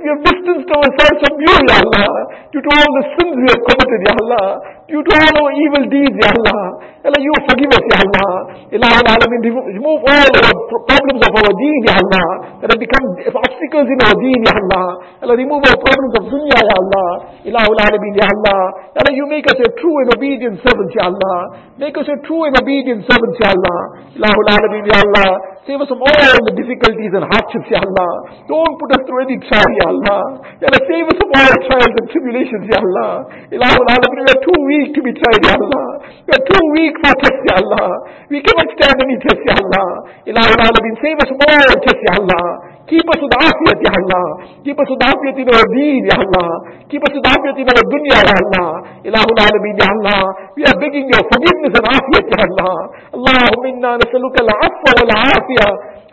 that 0.00 0.08
we 0.08 0.08
have 0.08 0.22
distanced 0.24 0.70
ourselves 0.72 1.18
from 1.20 1.34
you, 1.36 1.52
Ya 1.68 1.76
Allah, 1.84 2.08
due 2.48 2.62
to 2.64 2.70
all 2.72 2.90
the 2.96 3.04
sins 3.20 3.36
we 3.36 3.46
have 3.52 3.60
committed, 3.68 4.00
Ya 4.08 4.14
Allah, 4.16 4.46
due 4.88 5.02
to 5.04 5.12
all 5.12 5.34
our 5.44 5.52
evil 5.52 5.84
deeds, 5.92 6.16
Ya 6.16 6.32
Allah. 6.32 6.62
Ya 7.04 7.08
Allah, 7.12 7.20
you 7.20 7.32
forgive 7.44 7.68
us, 7.68 7.84
Ya 7.92 7.98
Allah. 8.00 8.32
Allah, 8.80 9.26
remove 9.28 10.00
all 10.00 10.28
the 10.32 10.42
problems 10.88 11.20
of 11.20 11.32
our 11.36 11.52
deen, 11.52 11.80
Ya 11.84 11.94
Allah, 12.00 12.28
that 12.64 12.68
have 12.72 12.80
become 12.80 13.04
obstacles 13.28 13.88
in 13.92 13.98
our 14.00 14.16
deen, 14.16 14.40
Ya 14.40 14.54
Allah. 14.56 14.86
Ya 15.20 15.24
Allah, 15.28 15.36
remove 15.36 15.62
our 15.68 15.76
problems 15.76 16.12
of 16.16 16.24
dunya, 16.32 16.60
Ya 16.60 16.76
Allah. 16.80 17.10
Ya 17.44 17.60
Allah. 17.60 18.60
Ya 18.96 18.98
Allah, 19.04 19.12
you 19.12 19.24
make 19.28 19.44
us 19.48 19.58
a 19.60 19.68
true 19.76 19.96
and 20.00 20.08
obedient 20.16 20.56
servant, 20.64 20.90
Ya 20.96 21.12
Allah. 21.12 21.38
Make 21.76 21.96
us 22.00 22.08
a 22.08 22.16
true 22.24 22.48
and 22.48 22.56
obedient 22.56 23.04
servant, 23.04 23.36
Ya 23.36 23.52
Allah. 23.52 23.80
Allah, 24.16 24.32
al-Alamin, 24.32 24.84
Ya 24.88 25.00
Allah. 25.04 25.59
Save 25.68 25.76
us 25.84 25.88
from 25.92 26.00
all 26.00 26.36
the 26.48 26.56
difficulties 26.56 27.12
and 27.12 27.20
hardships, 27.28 27.68
Ya 27.68 27.84
Allah. 27.84 28.12
Don't 28.48 28.74
put 28.80 28.96
us 28.96 29.02
through 29.04 29.28
any 29.28 29.36
trial, 29.44 29.70
Ya 29.84 29.92
Allah. 29.92 30.22
Ya 30.56 30.72
Allah, 30.72 30.82
save 30.88 31.04
us 31.04 31.16
from 31.20 31.30
all 31.36 31.52
trials 31.68 31.94
and 32.00 32.06
tribulations, 32.08 32.64
Ya 32.64 32.80
Allah. 32.80 33.28
Ilahul 33.52 33.84
Alamin, 33.92 34.18
we 34.24 34.30
are 34.32 34.40
too 34.40 34.58
weak 34.64 34.88
to 34.96 35.00
be 35.04 35.12
tried, 35.12 35.40
Ya 35.44 35.52
Allah. 35.60 35.88
We 36.24 36.32
are 36.32 36.44
too 36.48 36.64
weak 36.80 36.94
for 37.04 37.12
tests, 37.20 37.44
Ya 37.44 37.54
Allah. 37.60 37.88
We 38.32 38.40
cannot 38.40 38.68
stand 38.72 38.96
any 39.04 39.16
test, 39.20 39.40
Ya 39.44 39.54
Allah. 39.60 39.88
Ilahul 40.32 40.60
Alamin, 40.64 40.94
save 41.04 41.18
us 41.20 41.28
from 41.28 41.40
all 41.44 41.68
tests, 41.84 42.04
Ya 42.08 42.14
Allah. 42.24 42.46
كيف 42.90 43.08
تضعفيت 43.22 43.78
يا 43.86 43.92
الله؟ 44.00 44.26
كيف 44.64 44.78
تضعفيتنا 44.92 45.52
والدين 45.58 46.02
طيب 46.02 46.10
يا 46.10 46.16
الله؟ 46.24 46.50
كيف 46.90 47.02
تضعفيتنا 47.16 47.70
والدنيا 47.78 48.18
طيب 48.20 48.28
يا 48.30 48.36
الله؟ 48.42 48.70
إله 49.08 49.24
العالمين 49.34 49.76
يا 49.82 49.88
الله. 49.94 50.22
We 50.56 50.62
are 50.70 50.78
begging 50.82 51.06
your 51.12 51.24
forgiveness 51.30 51.74
and 51.78 51.86
عافية 51.92 52.28
يا 52.38 52.44
الله. 52.48 52.76
اللهم 53.16 53.62
إنا 53.72 53.90
نسألك 54.02 54.36
العفو 54.44 54.86
والعافية. 54.98 55.68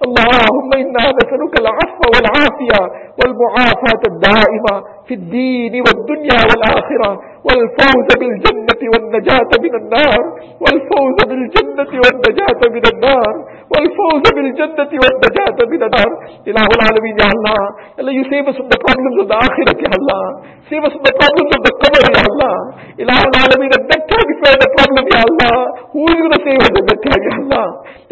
اللهم 0.06 0.70
إنا 0.84 1.04
نسألك 1.20 1.54
العفو 1.64 2.04
والعافية 2.14 2.82
والمعافاة 3.20 4.02
الدائمة 4.12 4.76
في 5.08 5.14
الدين 5.20 5.74
والدنيا 5.86 6.40
والآخرة. 6.50 7.12
والفوز 7.48 8.08
بالجنة 8.20 8.82
والنجاة 8.94 9.52
من 9.66 9.74
النار 9.82 10.22
والفوز 10.64 11.18
بالجنة 11.30 11.92
والنجاة 12.04 12.62
من 12.76 12.84
النار 12.94 13.34
والفوز 13.74 14.24
بالجنة 14.36 14.92
والنجاة 15.04 15.58
من 15.74 15.82
النار 15.88 16.12
إله 16.50 16.68
العالمين 16.78 17.16
يا 17.24 17.30
الله 17.36 17.60
Allah 18.00 18.14
you 18.18 18.24
save 18.32 18.46
us 18.52 18.56
from 18.60 18.70
the 18.74 18.80
problems 18.86 19.16
of 19.22 19.28
the 19.32 19.38
Akhirah 19.48 19.76
Ya 19.86 19.92
Allah 20.00 20.24
save 20.70 20.84
us 20.88 20.92
from 20.96 21.04
the 21.10 21.16
problems 21.22 21.52
of 21.58 21.62
the 21.68 21.74
Qabr 21.84 22.02
Ya 22.18 22.22
Allah 22.30 22.56
إله 23.02 23.20
العالمين 23.32 23.72
at 23.78 23.84
that 23.92 24.04
time 24.12 24.28
if 24.34 24.38
we 24.44 24.48
have 24.54 24.64
a 24.68 24.72
problem 24.78 25.04
Ya 25.14 25.20
Allah 25.28 25.56
who 25.94 26.02
is 26.12 26.18
going 26.22 26.36
to 26.38 26.42
save 26.48 26.62
us 26.68 26.74
at 26.82 26.86
that 26.92 27.00
time 27.08 27.22
Ya 27.30 27.34
Allah 27.42 27.66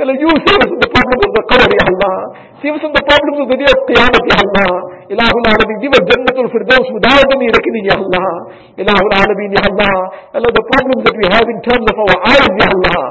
Allah 0.03 0.15
you 0.23 0.29
save 0.47 0.59
us 0.63 0.69
from 0.73 0.81
the 0.85 0.91
problems 0.95 1.21
of 1.27 1.31
the 1.39 1.43
Qabr 1.51 1.69
Ya 1.79 1.85
Allah 1.91 2.15
Give 2.65 2.73
us 2.73 2.81
from 2.81 2.97
the 2.97 3.05
problems 3.05 3.45
of 3.45 3.47
the 3.53 3.61
day 3.61 3.69
of 3.69 3.77
Qiyamah, 3.85 4.21
Ya 4.25 4.37
Allah. 4.41 4.73
Ilahul 5.05 5.45
Alameen, 5.45 5.85
give 5.85 5.93
us 5.93 6.01
Jannatul 6.09 6.49
Firdaus 6.49 6.87
without 6.97 7.29
any 7.29 7.45
reckoning, 7.53 7.85
Ya 7.85 7.93
Allah. 7.93 8.29
Ilahul 8.73 9.13
Alameen, 9.21 9.53
Ya 9.53 9.61
Allah. 9.69 9.97
Allah, 10.33 10.49
the 10.49 10.65
problems 10.73 11.05
that 11.05 11.13
we 11.13 11.29
have 11.29 11.45
in 11.45 11.61
terms 11.61 11.85
of 11.85 11.93
our 11.93 12.17
eyes, 12.25 12.49
Ya 12.57 12.65
Allah. 12.73 13.01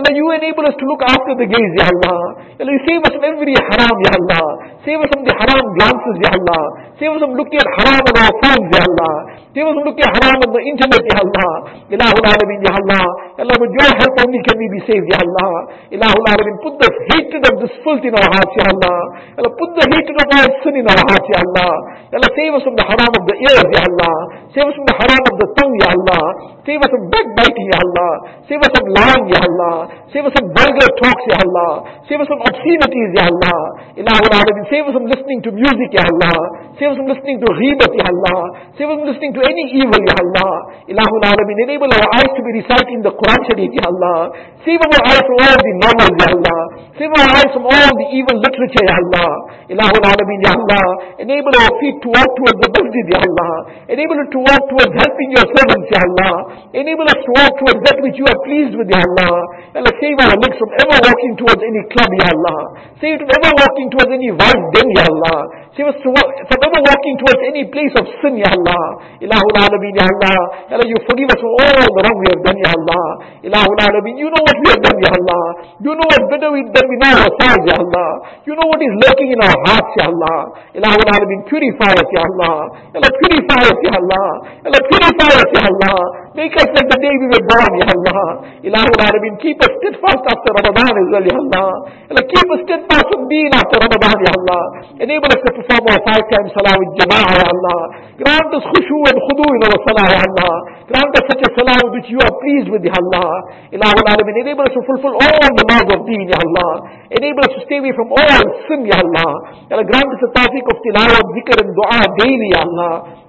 Allah, 0.00 0.12
you 0.16 0.24
enable 0.32 0.64
us 0.64 0.72
to 0.80 0.84
look 0.88 1.04
after 1.04 1.36
the 1.36 1.44
gaze, 1.44 1.74
Ya 1.76 1.92
Allah. 1.92 2.40
Allah, 2.56 2.72
you 2.72 2.80
save 2.88 3.04
us 3.04 3.12
from 3.12 3.24
every 3.28 3.52
haram, 3.52 3.96
Ya 4.00 4.12
Allah. 4.16 4.44
Save 4.80 5.04
us 5.04 5.08
from 5.12 5.22
the 5.28 5.34
haram 5.36 5.60
glances, 5.76 6.16
Ya 6.24 6.32
Allah. 6.32 6.62
Save 6.96 7.12
us 7.12 7.20
from 7.20 7.36
looking 7.36 7.60
at 7.60 7.68
haram 7.84 8.00
on 8.08 8.16
our 8.16 8.32
phones, 8.40 8.68
Ya 8.72 8.80
Allah. 8.80 9.12
Save 9.52 9.68
us 9.68 9.74
from 9.76 9.84
looking 9.92 10.06
at 10.08 10.14
haram 10.24 10.38
on 10.40 10.50
the 10.56 10.62
internet, 10.64 11.02
Ya 11.04 11.16
Allah. 11.20 11.52
Ilahul 11.92 12.24
Alameen, 12.32 12.64
Ya 12.64 12.72
Allah. 12.80 13.04
Allah, 13.44 13.56
with 13.60 13.76
your 13.76 13.92
help 13.92 14.14
only 14.24 14.40
can 14.48 14.56
we 14.56 14.72
be 14.72 14.80
saved, 14.88 15.04
Ya 15.04 15.20
Allah. 15.20 15.52
Ilahul 15.92 16.26
Alameen, 16.32 16.56
put 16.64 16.80
the 16.80 16.88
hatred 17.12 17.44
of 17.52 17.60
this 17.60 17.76
filth 17.84 18.00
in 18.08 18.16
our 18.16 18.24
hearts, 18.32 18.56
Ya 18.56 18.72
Allah. 18.72 19.01
Allah 19.38 19.52
put 19.56 19.70
the 19.78 19.84
hatred 19.90 20.16
of 20.18 20.28
our 20.38 20.48
sin 20.62 20.74
in 20.80 20.86
our 20.88 21.02
hearts 21.08 21.28
Ya 21.32 21.40
Allah 21.42 21.72
Allah 22.16 22.30
save 22.36 22.52
us 22.56 22.62
from 22.66 22.76
the 22.78 22.86
haram 22.86 23.12
of 23.12 23.22
the 23.28 23.36
ears 23.48 23.66
Ya 23.74 23.82
Allah 23.86 24.14
save 24.54 24.66
us 24.68 24.74
from 24.76 24.86
the 24.88 24.96
haram 25.00 25.22
of 25.30 25.34
the 25.42 25.48
tongue 25.58 25.74
Ya 25.82 25.88
Allah 25.96 26.22
save 26.62 26.78
us 26.78 26.90
from 26.94 27.04
backbiting 27.10 27.66
Ya 27.74 27.78
Allah 27.82 28.12
save 28.46 28.62
us 28.62 28.70
from 28.70 28.86
lying 28.94 29.24
Ya 29.34 29.40
Allah 29.42 29.74
save 30.14 30.24
us 30.26 30.32
from 30.38 30.46
vulgar 30.54 30.90
talks 31.02 31.24
Ya 31.26 31.38
Allah 31.42 31.70
save 32.06 32.22
us 32.22 32.28
from 32.30 32.38
obscenities 32.46 33.10
Ya 33.18 33.24
Allah 33.26 33.58
Ilahul 33.98 34.30
Alamin 34.30 34.64
save 34.70 34.86
us 34.86 34.94
from 34.94 35.06
listening 35.10 35.42
to 35.42 35.50
music 35.50 35.90
Ya 35.90 36.06
Allah 36.06 36.36
save 36.78 36.94
us 36.94 36.96
from 37.02 37.10
listening 37.10 37.42
to 37.42 37.48
ghibat 37.50 37.92
Ya 37.98 38.06
Allah 38.06 38.38
save 38.78 38.86
us 38.86 38.94
from 38.94 39.06
listening 39.10 39.32
to 39.34 39.42
any 39.42 39.64
evil 39.82 40.00
Ya 40.06 40.14
Allah 40.22 40.52
Ilahul 40.86 41.24
Alamin 41.26 41.56
enable 41.66 41.90
our 41.90 42.06
eyes 42.22 42.30
to 42.30 42.40
be 42.46 42.50
reciting 42.62 43.02
the 43.02 43.10
Quran 43.10 43.40
Sharif 43.50 43.70
Ya 43.74 43.84
Allah 43.90 44.18
save 44.62 44.78
our 44.78 45.00
eyes 45.10 45.24
from 45.26 45.38
all 45.42 45.58
the 45.58 45.72
novels 45.82 46.14
Ya 46.22 46.28
Allah 46.30 46.60
save 46.94 47.10
our 47.10 47.28
eyes 47.42 47.50
from 47.50 47.66
all 47.66 47.90
the 47.98 48.06
evil 48.14 48.36
literature 48.38 48.86
Ya 48.86 48.94
Allah 49.02 49.30
Ilahul 49.66 50.04
Alamin 50.14 50.38
Ya 50.46 50.54
Allah 50.54 50.84
enable 51.26 51.54
our 51.58 51.72
feet 51.82 51.98
to 52.06 52.08
walk 52.14 52.30
towards 52.38 52.58
the 52.62 52.70
masjid 52.70 53.04
Ya 53.10 53.20
Allah 53.26 53.52
enable 53.90 54.16
it 54.22 54.30
to 54.30 54.38
walk 54.46 54.62
towards 54.70 54.92
helping 54.94 55.28
your 55.34 55.46
servants 55.58 55.90
Ya 55.90 56.00
Allah 56.06 56.34
enable 56.74 57.06
us 57.08 57.20
to 57.24 57.30
walk 57.36 57.52
towards 57.60 57.80
that 57.86 57.96
which 58.04 58.16
you 58.16 58.26
are 58.28 58.40
pleased 58.46 58.74
with 58.76 58.88
Ya 58.88 59.00
Allah 59.00 59.32
Allah 59.76 59.92
save 60.00 60.18
our 60.20 60.36
legs 60.40 60.56
from 60.56 60.70
ever 60.82 60.96
walking 61.02 61.32
towards 61.40 61.62
any 61.62 61.82
club 61.92 62.10
Ya 62.20 62.28
Allah 62.32 62.58
save 63.00 63.16
it 63.16 63.20
from 63.24 63.32
ever 63.40 63.52
walking 63.56 63.88
towards 63.92 64.10
any 64.12 64.30
vice 64.32 64.64
den 64.76 64.88
Ya 64.96 65.04
Allah 65.08 65.38
save 65.76 65.88
us 65.88 65.98
from 66.04 66.60
ever 66.60 66.80
walking 66.84 67.14
towards 67.20 67.40
any 67.48 67.64
place 67.72 67.94
of 67.96 68.04
sin 68.20 68.36
Ya 68.40 68.50
Allah 68.52 68.84
Ilahul 69.24 69.56
Alamin 69.56 69.92
Ya 69.96 70.06
Allah 70.08 70.38
Allah 70.76 70.86
you 70.88 70.98
forgive 71.08 71.28
us 71.32 71.40
for 71.40 71.52
all 71.60 71.88
the 71.92 72.02
wrong 72.04 72.16
we 72.20 72.28
have 72.32 72.42
done 72.44 72.58
Ya 72.60 72.70
Allah 72.76 73.04
Ilahul 73.44 73.80
Alamin 73.80 74.14
you 74.20 74.28
know 74.28 74.42
what 74.44 74.56
we 74.60 74.68
have 74.72 74.82
done 74.84 74.98
Ya 75.00 75.10
Allah 75.12 75.44
you 75.80 75.92
know 75.96 76.06
what 76.08 76.22
better 76.32 76.50
we 76.52 76.60
than 76.72 76.84
we 76.88 76.96
know 77.00 77.12
ourselves 77.16 77.64
Ya 77.68 77.76
Allah 77.80 78.10
you 78.44 78.52
know 78.56 78.66
what 78.68 78.80
is 78.80 78.94
lurking 79.08 79.30
in 79.32 79.40
our 79.40 79.58
hearts 79.68 79.92
Ya 79.96 80.06
Allah 80.12 80.38
Ilahul 80.76 81.08
Alamin 81.08 81.40
purify 81.48 81.92
us 81.96 82.08
Ya 82.12 82.22
Allah 82.28 82.56
Allah 82.96 83.10
purify 83.24 83.60
us 83.66 83.78
Ya 83.84 83.92
Allah 83.96 84.28
Allah 84.68 84.80
purify 84.92 85.30
us 85.40 85.50
Ya 85.56 85.62
Allah 85.72 85.96
make 86.42 86.54
us 86.58 86.68
like 86.74 86.88
the 86.90 86.98
day 86.98 87.14
we 87.22 87.28
were 87.30 87.44
born 87.46 87.72
Ya 87.78 87.86
Allah 87.94 88.22
Ilahul 88.66 88.98
Alamin 88.98 89.34
keep 89.38 89.58
us 89.62 89.70
steadfast 89.78 90.22
after 90.26 90.50
Ramadan 90.58 90.90
as 90.90 91.06
well 91.14 91.22
Ya 91.22 91.36
Allah 91.38 91.68
Allah 92.10 92.24
keep 92.26 92.48
us 92.50 92.60
steadfast 92.66 93.06
from 93.14 93.30
deen 93.30 93.50
after 93.54 93.78
Ramadan 93.78 94.16
Ya 94.26 94.32
Allah 94.34 94.62
enable 94.98 95.30
us 95.30 95.40
to 95.46 95.50
perform 95.54 95.84
our 95.86 96.00
five 96.02 96.24
times 96.34 96.50
salah 96.58 96.74
with 96.82 96.90
jama'ah 96.98 97.32
Ya 97.38 97.46
Allah 97.46 97.80
grant 98.18 98.50
us 98.58 98.64
khushu 98.74 98.98
and 99.06 99.18
khudu 99.22 99.46
in 99.54 99.62
our 99.70 99.78
salah 99.86 100.06
Ya 100.10 100.20
Allah 100.26 100.52
grant 100.90 101.12
us 101.14 101.24
such 101.30 101.42
a 101.46 101.50
salah 101.54 101.76
with 101.86 101.92
which 102.02 102.08
you 102.10 102.18
are 102.18 102.34
pleased 102.42 102.68
with 102.74 102.82
Ya 102.82 102.96
Allah 102.98 103.30
Ilahul 103.70 104.06
Alamin 104.10 104.34
enable 104.42 104.66
us 104.66 104.74
to 104.74 104.82
fulfill 104.82 105.14
all 105.14 105.50
the 105.54 105.66
laws 105.70 105.88
of 105.94 106.00
deen 106.10 106.26
Ya 106.26 106.42
Allah 106.42 106.70
enable 107.14 107.42
us 107.46 107.54
to 107.54 107.60
stay 107.70 107.78
away 107.78 107.94
from 107.94 108.10
all 108.10 108.42
sin 108.66 108.82
Ya 108.90 108.98
Allah 108.98 109.30
Allah 109.70 109.86
grant 109.86 110.10
us 110.10 110.20
the 110.26 110.30
tawfiq 110.34 110.66
of 110.66 110.76
tilawat, 110.90 111.24
zikr 111.38 111.56
and 111.62 111.70
dua 111.70 112.02
daily 112.18 112.48
Ya 112.50 112.66
Allah 112.66 113.21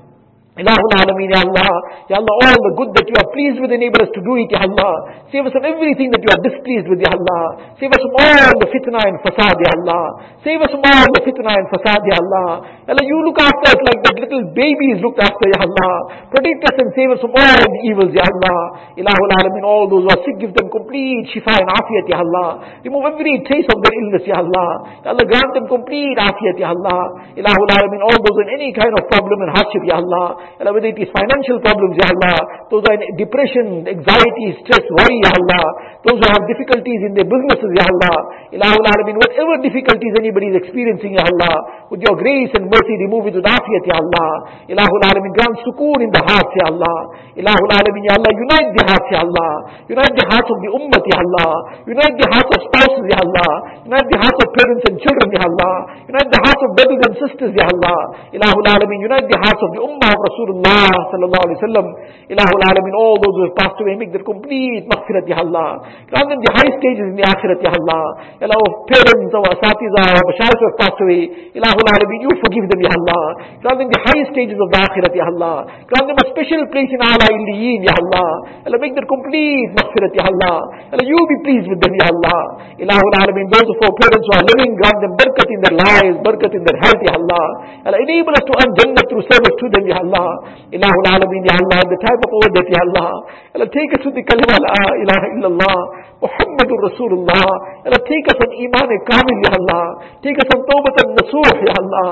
Ilahul 0.53 0.93
Alameen, 1.01 1.33
Ya 1.33 1.41
Allah. 1.41 1.71
Ya 2.13 2.21
Allah, 2.21 2.33
all 2.45 2.57
the 2.69 2.73
good 2.77 2.93
that 2.93 3.09
you 3.09 3.17
are 3.17 3.25
pleased 3.33 3.57
with, 3.57 3.73
enable 3.73 4.05
us 4.05 4.11
to 4.13 4.21
do 4.21 4.37
it, 4.37 4.53
Ya 4.53 4.61
Allah. 4.61 5.25
Save 5.33 5.49
us 5.49 5.53
from 5.57 5.65
everything 5.65 6.13
that 6.13 6.21
you 6.21 6.29
are 6.29 6.41
displeased 6.45 6.85
with, 6.85 7.01
Ya 7.01 7.09
Allah. 7.09 7.73
Save 7.81 7.89
us 7.89 7.97
from 8.05 8.13
all 8.21 8.53
the 8.61 8.69
fitna 8.69 9.01
and 9.01 9.17
fasad, 9.25 9.57
Ya 9.57 9.71
Allah. 9.81 10.03
Save 10.45 10.61
us 10.61 10.69
from 10.69 10.85
all 10.85 11.09
the 11.09 11.21
fitna 11.25 11.57
and 11.57 11.65
fasad, 11.73 12.01
Ya 12.05 12.21
Allah. 12.21 12.69
Ya 12.85 12.93
Allah, 12.93 13.01
you 13.01 13.17
look 13.25 13.41
after 13.41 13.65
us 13.73 13.81
like 13.81 14.05
that 14.05 14.13
little 14.21 14.45
baby 14.53 14.93
is 14.93 15.01
looked 15.01 15.17
after, 15.25 15.45
Ya 15.57 15.65
Allah. 15.65 15.93
Protect 16.29 16.61
us 16.69 16.75
and 16.85 16.89
save 16.93 17.09
us 17.17 17.19
from 17.25 17.33
all 17.33 17.57
the 17.65 17.81
evils, 17.89 18.13
Ya 18.13 18.21
Allah. 18.21 18.93
Ilahul 18.93 19.33
Alameen, 19.33 19.65
all 19.65 19.89
those 19.89 20.05
who 20.05 20.11
are 20.13 20.21
sick, 20.21 20.37
give 20.37 20.53
them 20.53 20.69
complete 20.69 21.33
shifa 21.33 21.65
and 21.65 21.65
afiyat, 21.65 22.05
Ya 22.13 22.21
Allah. 22.21 22.77
Remove 22.85 23.09
every 23.09 23.41
trace 23.49 23.65
of 23.73 23.81
their 23.81 23.95
illness, 24.05 24.21
Ya 24.29 24.37
Allah. 24.37 25.01
Ya 25.01 25.17
Allah, 25.17 25.25
grant 25.25 25.49
them 25.57 25.65
complete 25.65 26.13
afiyat, 26.13 26.61
Ya 26.61 26.77
Allah. 26.77 27.33
Ilahul 27.41 27.69
Alameen, 27.73 28.05
all 28.05 28.21
those 28.21 28.37
in 28.45 28.53
any 28.53 28.69
kind 28.69 28.93
of 28.93 29.01
problem 29.09 29.49
and 29.49 29.49
hardship, 29.49 29.81
Ya 29.89 29.97
Allah. 29.97 30.42
Allah, 30.59 30.71
whether 30.75 30.91
it 30.91 30.99
is 30.99 31.09
financial 31.13 31.57
problems, 31.63 31.95
Ya 31.99 32.11
Allah, 32.11 32.67
those 32.69 32.83
are 32.87 32.97
in 32.97 33.15
depression, 33.15 33.87
anxiety, 33.87 34.47
stress, 34.63 34.83
worry, 34.99 35.17
Ya 35.23 35.31
Allah, 35.31 35.63
those 36.03 36.19
who 36.19 36.27
have 36.27 36.43
difficulties 36.51 37.01
in 37.07 37.15
their 37.15 37.27
businesses, 37.27 37.69
Ya 37.79 37.87
Allah, 37.87 38.15
Ilahul 38.51 38.83
whatever 39.15 39.55
difficulties 39.63 40.13
anybody 40.19 40.51
is 40.51 40.57
experiencing, 40.59 41.15
Ya 41.15 41.23
Allah, 41.23 41.87
with 41.87 42.03
your 42.03 42.19
grace 42.19 42.51
and 42.53 42.67
mercy, 42.67 42.93
remove 43.07 43.31
it 43.31 43.39
with 43.39 43.47
afiyat, 43.47 43.83
Ya 43.87 43.97
Allah, 43.97 44.29
Ilahul 44.67 45.03
Alamin, 45.03 45.31
grant 45.31 45.55
sukoon 45.63 46.03
in 46.03 46.11
the 46.11 46.23
hearts, 46.25 46.51
Ya 46.59 46.67
Allah, 46.67 46.97
Ilahul 47.39 47.71
Ya 48.03 48.13
Allah, 48.19 48.31
unite 48.35 48.69
the 48.75 48.83
hearts, 48.83 49.07
Ya 49.09 49.19
Allah, 49.23 49.51
unite 49.87 50.15
the 50.17 50.27
hearts 50.27 50.49
of 50.51 50.59
the 50.59 50.69
ummah, 50.75 51.01
Ya 51.07 51.17
Allah, 51.23 51.51
unite 51.87 52.15
the 52.19 52.29
hearts 52.29 52.51
of 52.51 52.59
spouses, 52.67 53.05
Ya 53.07 53.19
Allah, 53.23 53.51
unite 53.87 54.07
the 54.11 54.19
hearts 54.19 54.39
of 54.43 54.47
parents 54.51 54.83
and 54.91 54.95
children, 54.99 55.27
Ya 55.31 55.43
Allah, 55.45 55.75
unite 56.11 56.29
the 56.29 56.41
hearts 56.43 56.61
of 56.61 56.69
brothers 56.75 57.01
and 57.07 57.13
sisters, 57.23 57.51
Ya 57.55 57.65
Allah, 57.69 57.99
Ilahul 58.35 58.65
unite 59.03 59.27
the 59.29 59.39
hearts 59.39 59.61
of 59.61 59.71
the 59.77 59.81
ummah 59.83 60.15
of 60.15 60.32
Rasulullah 60.33 60.89
sallallahu 61.13 61.43
alaihi 61.45 61.57
wasallam, 61.61 61.87
Ilahul 62.33 62.63
Alamin, 62.65 62.93
all 62.97 63.15
those 63.21 63.35
who 63.37 63.43
have 63.45 63.57
passed 63.61 63.77
away, 63.77 63.93
make 63.93 64.09
their 64.09 64.25
complete 64.25 64.89
maghfirat, 64.89 65.29
Ya 65.29 65.37
Allah. 65.45 65.85
Grant 66.09 66.27
them 66.33 66.41
the 66.41 66.53
high 66.57 66.71
stages 66.81 67.05
in 67.13 67.15
the 67.19 67.25
akhirat, 67.25 67.61
Ya 67.61 67.69
Allah. 67.69 68.03
Ya 68.41 68.49
Allah, 68.49 68.57
our 68.57 68.73
parents, 68.89 69.31
our 69.37 69.45
asatiza, 69.53 70.01
our 70.01 70.25
bashars 70.25 70.57
who 70.57 70.65
have 70.73 70.79
passed 70.81 70.99
away, 71.05 71.53
Ilahul 71.53 71.85
Alamin, 71.85 72.25
you 72.25 72.31
forgive 72.41 72.65
them, 72.65 72.81
Ya 72.81 72.91
Allah. 72.97 73.23
Grant 73.61 73.77
them 73.77 73.89
the 73.93 74.01
high 74.01 74.23
stages 74.33 74.57
of 74.57 74.67
the 74.73 74.79
akhirat, 74.81 75.13
Ya 75.13 75.25
Allah. 75.29 75.55
Grant 75.85 76.05
them 76.09 76.17
a 76.17 76.25
special 76.33 76.61
place 76.73 76.89
in 76.89 77.01
Ala 77.03 77.27
Illiyin, 77.29 77.85
Ya 77.85 77.93
Allah. 77.93 78.29
Ya 78.65 78.73
Allah, 78.73 78.81
make 78.81 78.97
their 78.97 79.05
complete 79.05 79.69
maghfirat, 79.77 80.11
Ya 80.17 80.25
Allah. 80.25 80.57
Ya 80.89 80.93
Allah, 80.97 81.05
you 81.05 81.19
be 81.29 81.37
pleased 81.45 81.67
with 81.69 81.77
them, 81.77 81.93
Ya 82.01 82.09
Allah. 82.09 82.41
Ilahul 82.81 83.15
Alamin, 83.21 83.45
those 83.53 83.69
of 83.69 83.77
our 83.85 83.93
parents 83.93 84.25
who 84.25 84.33
are 84.41 84.45
living, 84.49 84.71
grant 84.81 84.97
them 84.97 85.13
barakat 85.19 85.47
in 85.53 85.59
their 85.61 85.75
lives, 85.77 86.15
barakat 86.25 86.51
in 86.57 86.63
their 86.65 86.79
health, 86.81 87.01
Ya 87.05 87.13
Allah. 87.13 87.45
Ya 87.85 87.87
Allah, 87.93 88.01
enable 88.01 88.33
us 88.33 88.43
to 88.47 88.53
earn 88.57 88.71
Jannah 88.79 89.05
through 89.05 89.25
service 89.29 89.55
to 89.61 89.67
them, 89.69 89.83
Ya 89.85 89.99
Allah. 90.01 90.22
Allah. 90.23 90.35
Ilahul 90.71 91.07
Alameen, 91.11 91.43
Ya 91.43 91.55
Allah, 91.59 91.79
the 91.91 91.99
time 91.99 92.19
of 92.23 92.31
death, 92.55 92.69
Ya 92.71 92.81
Allah. 92.87 93.11
Allah, 93.59 93.67
take 93.67 93.91
us 93.91 94.01
with 94.07 94.15
the 94.15 94.23
kalima 94.23 94.55
La 94.55 94.79
ilaha 95.03 95.27
illallah. 95.35 95.77
Muhammadur 96.23 96.79
Rasulullah. 96.87 97.47
Allah, 97.83 98.01
take 98.07 98.25
us 98.31 98.39
on 98.39 98.51
Iman 98.55 98.89
Kamil, 99.03 99.37
Ya 99.43 99.51
Allah. 99.51 99.85
Take 100.23 100.39
us 100.39 100.47
on 100.55 100.59
Tawbatan 100.63 101.07
Nasuh, 101.19 101.51
Ya 101.67 101.73
Allah. 101.75 102.09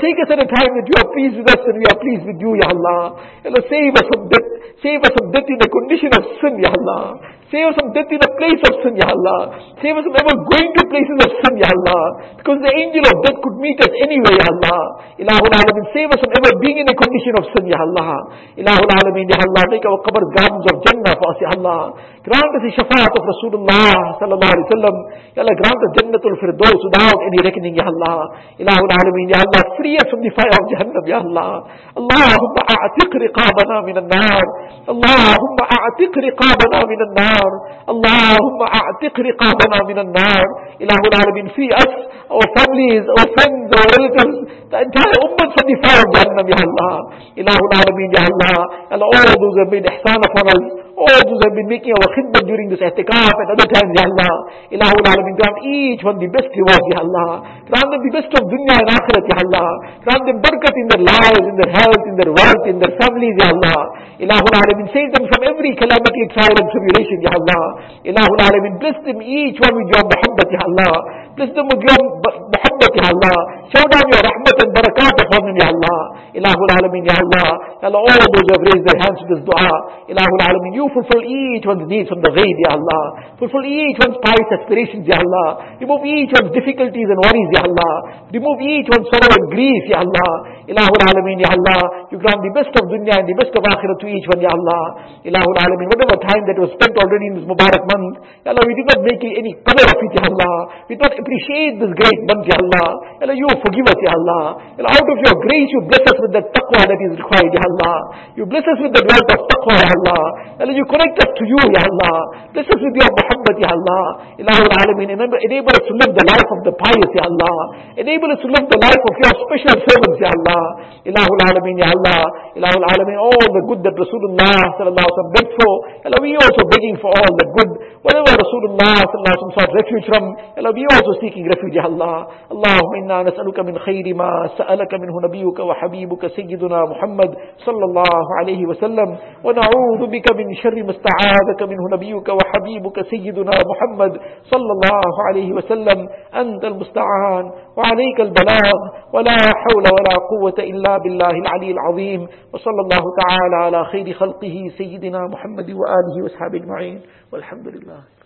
Take 0.00 0.16
us 0.24 0.28
at 0.32 0.40
time 0.48 0.72
that 0.72 0.86
you 0.88 0.96
are 0.96 1.10
pleased 1.12 1.36
with 1.36 1.48
us 1.52 1.60
and 1.68 1.76
we 1.76 1.84
are 1.84 2.00
pleased 2.00 2.24
with 2.24 2.38
you, 2.40 2.56
Ya 2.56 2.72
Allah. 2.72 3.20
Allah, 3.44 3.62
save 3.68 3.92
us 3.92 4.06
from 4.08 4.32
death. 4.32 4.48
Save 4.80 5.04
us 5.04 5.12
from 5.12 5.28
death 5.28 5.44
in 5.44 5.58
the 5.60 5.68
condition 5.68 6.10
of 6.16 6.24
sin, 6.40 6.56
Ya 6.56 6.72
Allah. 6.72 7.20
Save 7.50 7.66
us 7.66 7.74
from 7.82 7.90
death 7.90 8.06
in 8.06 8.22
a 8.22 8.30
place 8.38 8.62
of 8.62 8.78
sin, 8.78 8.94
Ya 8.94 9.10
Allah. 9.10 9.58
Save 9.82 9.98
us 9.98 10.06
from 10.06 10.14
ever 10.22 10.34
going 10.38 10.70
to 10.70 10.82
places 10.86 11.18
of 11.18 11.30
sin, 11.42 11.58
Ya 11.58 11.66
Allah. 11.66 12.02
Because 12.38 12.62
the 12.62 12.70
angel 12.70 13.02
of 13.02 13.16
death 13.26 13.42
could 13.42 13.58
meet 13.58 13.74
us 13.82 13.90
anyway, 14.06 14.38
Ya 14.38 14.46
Allah. 14.54 14.80
Ilahul 15.18 15.50
Alameen, 15.50 15.86
save 15.90 16.14
us 16.14 16.22
from 16.22 16.30
ever 16.30 16.54
being 16.62 16.78
in 16.78 16.86
a 16.86 16.94
condition 16.94 17.34
of 17.42 17.50
sin, 17.50 17.66
Ya 17.66 17.82
Allah. 17.82 18.22
Ilahul 18.54 18.86
Alameen, 18.86 19.26
Ya 19.26 19.42
Allah, 19.42 19.66
make 19.66 19.82
our 19.82 19.98
qabr 19.98 20.22
gardens 20.30 20.62
us, 20.84 21.38
Ya 21.40 21.50
Allah. 21.56 21.92
Grant 22.20 22.52
us 22.52 22.62
the 22.64 22.72
shafaat 22.76 23.12
of 23.16 23.24
Rasulullah 23.24 24.20
sallallahu 24.20 24.52
alayhi 24.52 24.66
wa 24.68 24.74
sallam. 24.76 24.96
Ya 25.32 25.40
Allah, 25.40 25.56
grant 25.56 25.80
us 25.80 25.90
Jannatul 25.96 26.36
Firdaus 26.36 26.80
without 26.84 27.16
any 27.16 27.40
reckoning, 27.40 27.74
Ya 27.76 27.88
Allah. 27.88 28.28
Ilahul 28.60 28.92
Alameen, 28.92 29.32
Ya 29.32 29.40
Allah, 29.40 29.62
free 29.80 29.96
us 29.96 30.04
from 30.12 30.20
the 30.20 30.32
fire 30.36 30.52
of 30.52 30.64
Jahannam, 30.68 31.04
Ya 31.08 31.20
Allah. 31.24 31.64
Allahumma 31.96 32.60
a'tiq 32.68 33.12
riqabana 33.24 33.76
min 33.88 33.96
al-nar. 34.04 34.44
Allahumma 34.84 35.64
a'tiq 35.64 36.12
riqabana 36.12 36.78
min 36.84 37.00
al-nar. 37.08 37.50
Allahumma 37.88 38.66
a'tiq 38.68 39.16
riqabana 39.16 39.78
min 39.88 39.98
al-nar. 40.04 40.44
Ilahul 40.76 41.14
Alameen, 41.16 41.48
free 41.56 41.72
us, 41.72 41.92
our 42.28 42.46
families, 42.52 43.04
our 43.16 43.26
friends, 43.32 43.68
our 43.74 43.86
relatives, 43.96 44.36
the 44.70 44.78
entire 44.86 45.16
ummah 45.24 45.48
from 45.50 45.64
the 45.66 45.76
fire 45.82 46.04
of 46.04 46.10
Jahannam, 46.14 46.46
Ya 46.52 46.60
Allah. 46.60 46.94
Ilahul 47.32 47.72
Alameen, 47.80 48.10
Ya 48.12 48.22
Allah. 48.28 48.58
Allah, 48.92 49.06
all 49.08 49.24
those 49.40 49.54
who 49.56 49.60
have 49.64 49.72
made 49.72 49.88
ihsan 49.88 50.20
upon 50.20 50.46
us, 50.52 50.62
all 51.00 51.20
those 51.24 51.40
have 51.40 51.56
been 51.56 51.70
making 51.72 51.96
our 51.96 52.08
khidmat 52.12 52.44
during 52.44 52.68
this 52.68 52.80
ihtikaf 52.84 53.32
at 53.32 53.48
other 53.56 53.68
times, 53.72 53.90
Ya 53.96 54.04
Allah. 54.04 54.32
Ilahul 54.68 55.06
Alameen, 55.08 55.36
grant 55.40 55.58
each 55.64 56.02
one 56.04 56.20
the 56.20 56.28
best 56.28 56.52
reward, 56.52 56.82
Ya 56.92 57.00
Allah. 57.00 57.30
Grant 57.64 57.88
them 57.88 58.00
the 58.04 58.12
best 58.12 58.30
of 58.36 58.44
dunya 58.44 58.74
and 58.76 58.88
akhirat, 58.92 59.24
Ya 59.24 59.36
Allah. 59.40 59.68
Grant 60.04 60.22
them 60.28 60.38
barakat 60.44 60.74
in 60.76 60.86
their 60.92 61.04
lives, 61.08 61.44
in 61.48 61.56
their 61.56 61.72
health, 61.72 62.04
in 62.04 62.14
their 62.20 62.32
wealth, 62.36 62.64
in 62.68 62.76
their 62.76 62.94
families, 63.00 63.34
Ya 63.40 63.48
Allah. 63.48 63.78
Ilahul 64.20 64.52
Alameen, 64.52 64.88
save 64.92 65.10
them 65.16 65.24
from 65.24 65.40
every 65.48 65.72
calamity, 65.80 66.22
trial 66.36 66.52
and 66.52 66.68
tribulation, 66.68 67.18
Ya 67.24 67.32
Allah. 67.32 67.64
Ilahul 68.04 68.40
Alameen, 68.44 68.74
bless 68.76 68.98
them 69.00 69.18
each 69.24 69.56
one 69.56 69.74
with 69.80 69.88
your 69.88 70.04
muhabbat, 70.04 70.48
Ya 70.52 70.62
Allah. 70.68 70.94
Bless 71.40 71.50
them 71.56 71.66
with 71.72 71.80
your 71.80 72.00
muhabbat, 72.28 72.92
Ya 72.92 73.06
Allah. 73.08 73.36
Show 73.72 73.84
down 73.88 74.04
your 74.12 74.20
rahmat 74.20 74.56
and 74.60 74.70
barakat 74.76 75.14
upon 75.24 75.40
them, 75.48 75.56
Ya 75.56 75.68
Allah. 75.72 76.00
Ilahul 76.36 76.70
Alameen, 76.70 77.04
Ya 77.06 77.16
Allah. 77.18 77.48
Allah, 77.80 77.98
all 77.98 78.06
those 78.06 78.46
who 78.46 78.52
have 78.54 78.64
raised 78.70 78.86
their 78.86 79.00
hands 79.02 79.18
to 79.18 79.26
this 79.34 79.42
dua, 79.42 79.70
Ilahul 80.06 80.42
Alameen, 80.46 80.72
you 80.78 80.86
fulfill 80.94 81.22
each 81.26 81.66
one's 81.66 81.86
needs 81.90 82.06
from 82.06 82.22
the 82.22 82.30
ghaib, 82.30 82.56
Ya 82.68 82.78
Allah. 82.78 83.02
Fulfill 83.42 83.66
each 83.66 83.98
one's 83.98 84.14
pious 84.22 84.48
aspirations, 84.62 85.02
Ya 85.08 85.18
Allah. 85.18 85.74
Remove 85.82 86.06
each 86.06 86.30
one's 86.30 86.54
difficulties 86.54 87.08
and 87.10 87.18
worries, 87.18 87.50
Ya 87.50 87.66
Allah. 87.66 87.92
Remove 88.30 88.58
each 88.62 88.86
one's 88.86 89.08
sorrow 89.10 89.26
and 89.26 89.46
grief, 89.50 89.82
Ya 89.90 90.06
Allah. 90.06 90.30
Ilahul 90.70 91.02
Alameen, 91.02 91.42
Ya 91.42 91.50
Allah. 91.50 92.06
You 92.14 92.22
grant 92.22 92.38
the 92.46 92.52
best 92.54 92.70
of 92.78 92.86
dunya 92.86 93.18
and 93.18 93.26
the 93.26 93.34
best 93.34 93.50
of 93.50 93.66
akhirah 93.66 93.98
to 93.98 94.06
each 94.06 94.26
one, 94.30 94.38
Ya 94.38 94.54
Allah. 94.54 94.82
Ilahul 95.26 95.58
Alameen, 95.58 95.88
whatever 95.90 96.14
time 96.22 96.42
that 96.46 96.58
was 96.62 96.70
spent 96.78 96.94
already 96.94 97.26
in 97.34 97.34
this 97.42 97.46
Mubarak 97.50 97.82
month, 97.90 98.22
Ya 98.46 98.54
Allah, 98.54 98.62
we 98.62 98.78
did 98.78 98.86
not 98.86 99.02
make 99.02 99.18
any 99.18 99.58
qadr 99.66 99.82
of 99.82 99.98
it, 99.98 100.12
Ya 100.14 100.22
Allah. 100.30 100.54
We 100.86 100.94
did 100.94 101.02
not 101.02 101.14
appreciate 101.18 101.82
this 101.82 101.92
great 101.98 102.20
month, 102.30 102.46
Ya 102.46 102.54
Allah. 102.60 102.86
Ya 103.18 103.22
Allah, 103.26 103.36
you 103.40 103.48
forgive 103.66 103.86
us, 103.90 103.98
Ya 103.98 104.12
Allah. 104.14 104.44
Ya 104.78 104.86
Allah, 104.86 104.94
out 104.94 105.08
of 105.10 105.18
your 105.18 105.36
grace, 105.42 105.68
you 105.74 105.80
bless 105.90 106.04
us 106.06 106.18
with 106.22 106.34
the 106.36 106.44
taqwa 106.52 106.80
that 106.84 107.00
is 107.00 107.16
required, 107.16 107.52
Ya 107.52 107.62
Allah. 107.64 107.96
You 108.36 108.44
bless 108.44 108.64
us 108.64 108.78
with 108.80 108.92
the 108.92 109.04
wealth 109.04 109.30
of 109.32 109.40
taqwa, 109.48 109.74
Ya 109.80 109.90
Allah. 109.90 110.22
Allah, 110.60 110.74
you 110.76 110.84
connect 110.86 111.16
us 111.20 111.30
to 111.34 111.44
you, 111.48 111.60
Ya 111.72 111.82
Allah. 111.84 112.16
Bless 112.52 112.68
us 112.68 112.80
with 112.80 112.94
your 112.96 113.10
muhabbat, 113.10 113.56
Ya 113.58 113.70
Allah. 113.72 114.04
Ilahul 114.36 114.72
Alameen, 114.72 115.16
enable, 115.16 115.72
us 115.72 115.84
to 115.88 115.94
live 115.96 116.12
the 116.12 116.26
life 116.28 116.50
of 116.52 116.60
the 116.68 116.74
pious, 116.76 117.10
Ya 117.16 117.24
Allah. 117.24 117.56
Enable 117.96 118.28
us 118.32 118.40
to 118.44 118.48
live 118.52 118.66
the 118.68 118.80
life 118.80 119.02
of 119.08 119.14
your 119.18 119.32
special 119.48 119.76
servants, 119.88 120.18
Ya 120.20 120.30
Allah. 120.30 120.62
Ilahul 121.08 121.40
Alameen, 121.48 121.76
Ya 121.80 121.88
Allah. 121.90 122.20
Ilahul 122.56 122.84
Alameen, 122.84 123.18
all 123.18 123.48
the 123.56 123.64
good 123.66 123.80
that 123.84 123.96
Rasulullah 123.96 124.58
sallallahu 124.76 125.08
alaihi 125.08 125.34
begged 125.40 125.54
for, 125.56 125.72
Allah, 126.06 126.20
we 126.20 126.36
also 126.36 126.62
begging 126.68 126.96
for 127.00 127.08
all 127.08 127.32
the 127.34 127.46
good. 127.56 127.70
Whatever 128.04 128.32
Rasulullah 128.36 129.00
sallallahu 129.00 129.34
alaihi 129.36 129.56
sought 129.56 129.72
refuge 129.76 130.04
from, 130.06 130.24
Allah, 130.60 130.72
we 130.76 130.84
also 130.92 131.12
seeking 131.24 131.48
refuge, 131.48 131.74
Ya 131.74 131.88
Allah. 131.88 132.28
Inna 132.50 133.24
nas'aluka 133.24 133.64
min 133.64 133.76
khayri 133.80 134.12
ma 134.12 134.48
sa'alaka 134.56 134.98
minhu 135.00 135.20
nabiyuka 135.24 135.64
wa 135.64 135.74
habibuka 136.10 136.28
sayyiduna 136.34 136.86
Muhammad 136.90 137.30
sallallahu 137.62 138.30
alaihi 138.42 138.66
wasallam. 138.66 139.14
Wa 139.46 139.54
na'udhu 139.54 140.10
bika 140.10 140.34
min 140.34 140.50
sharri 140.58 140.82
ma 140.82 140.90
استعاذك 140.90 141.62
منه 141.62 141.84
نبيك 141.92 142.28
وحبيبك 142.28 143.06
سيدنا 143.06 143.50
محمد 143.50 144.12
صلى 144.50 144.72
الله 144.72 145.12
عليه 145.28 145.52
وسلم. 145.52 146.08
أنت 146.34 146.64
المستعان 146.64 147.44
وعليك 147.76 148.20
البلاغ. 148.20 148.78
ولا 149.14 149.38
حول 149.62 149.84
ولا 149.86 150.14
قوة 150.18 150.58
إلا 150.58 150.98
بالله 150.98 151.30
العلي 151.30 151.70
العظيم. 151.70 152.26
وصلى 152.52 152.80
الله 152.80 153.04
تعالى 153.22 153.56
على 153.56 153.84
خير 153.84 154.12
خلقه 154.12 154.70
سيدنا 154.78 155.26
محمد 155.26 155.70
وآله 155.70 156.22
وأصحابه 156.22 156.58
أجمعين. 156.58 157.00
والحمد 157.32 157.68
لله. 157.68 158.19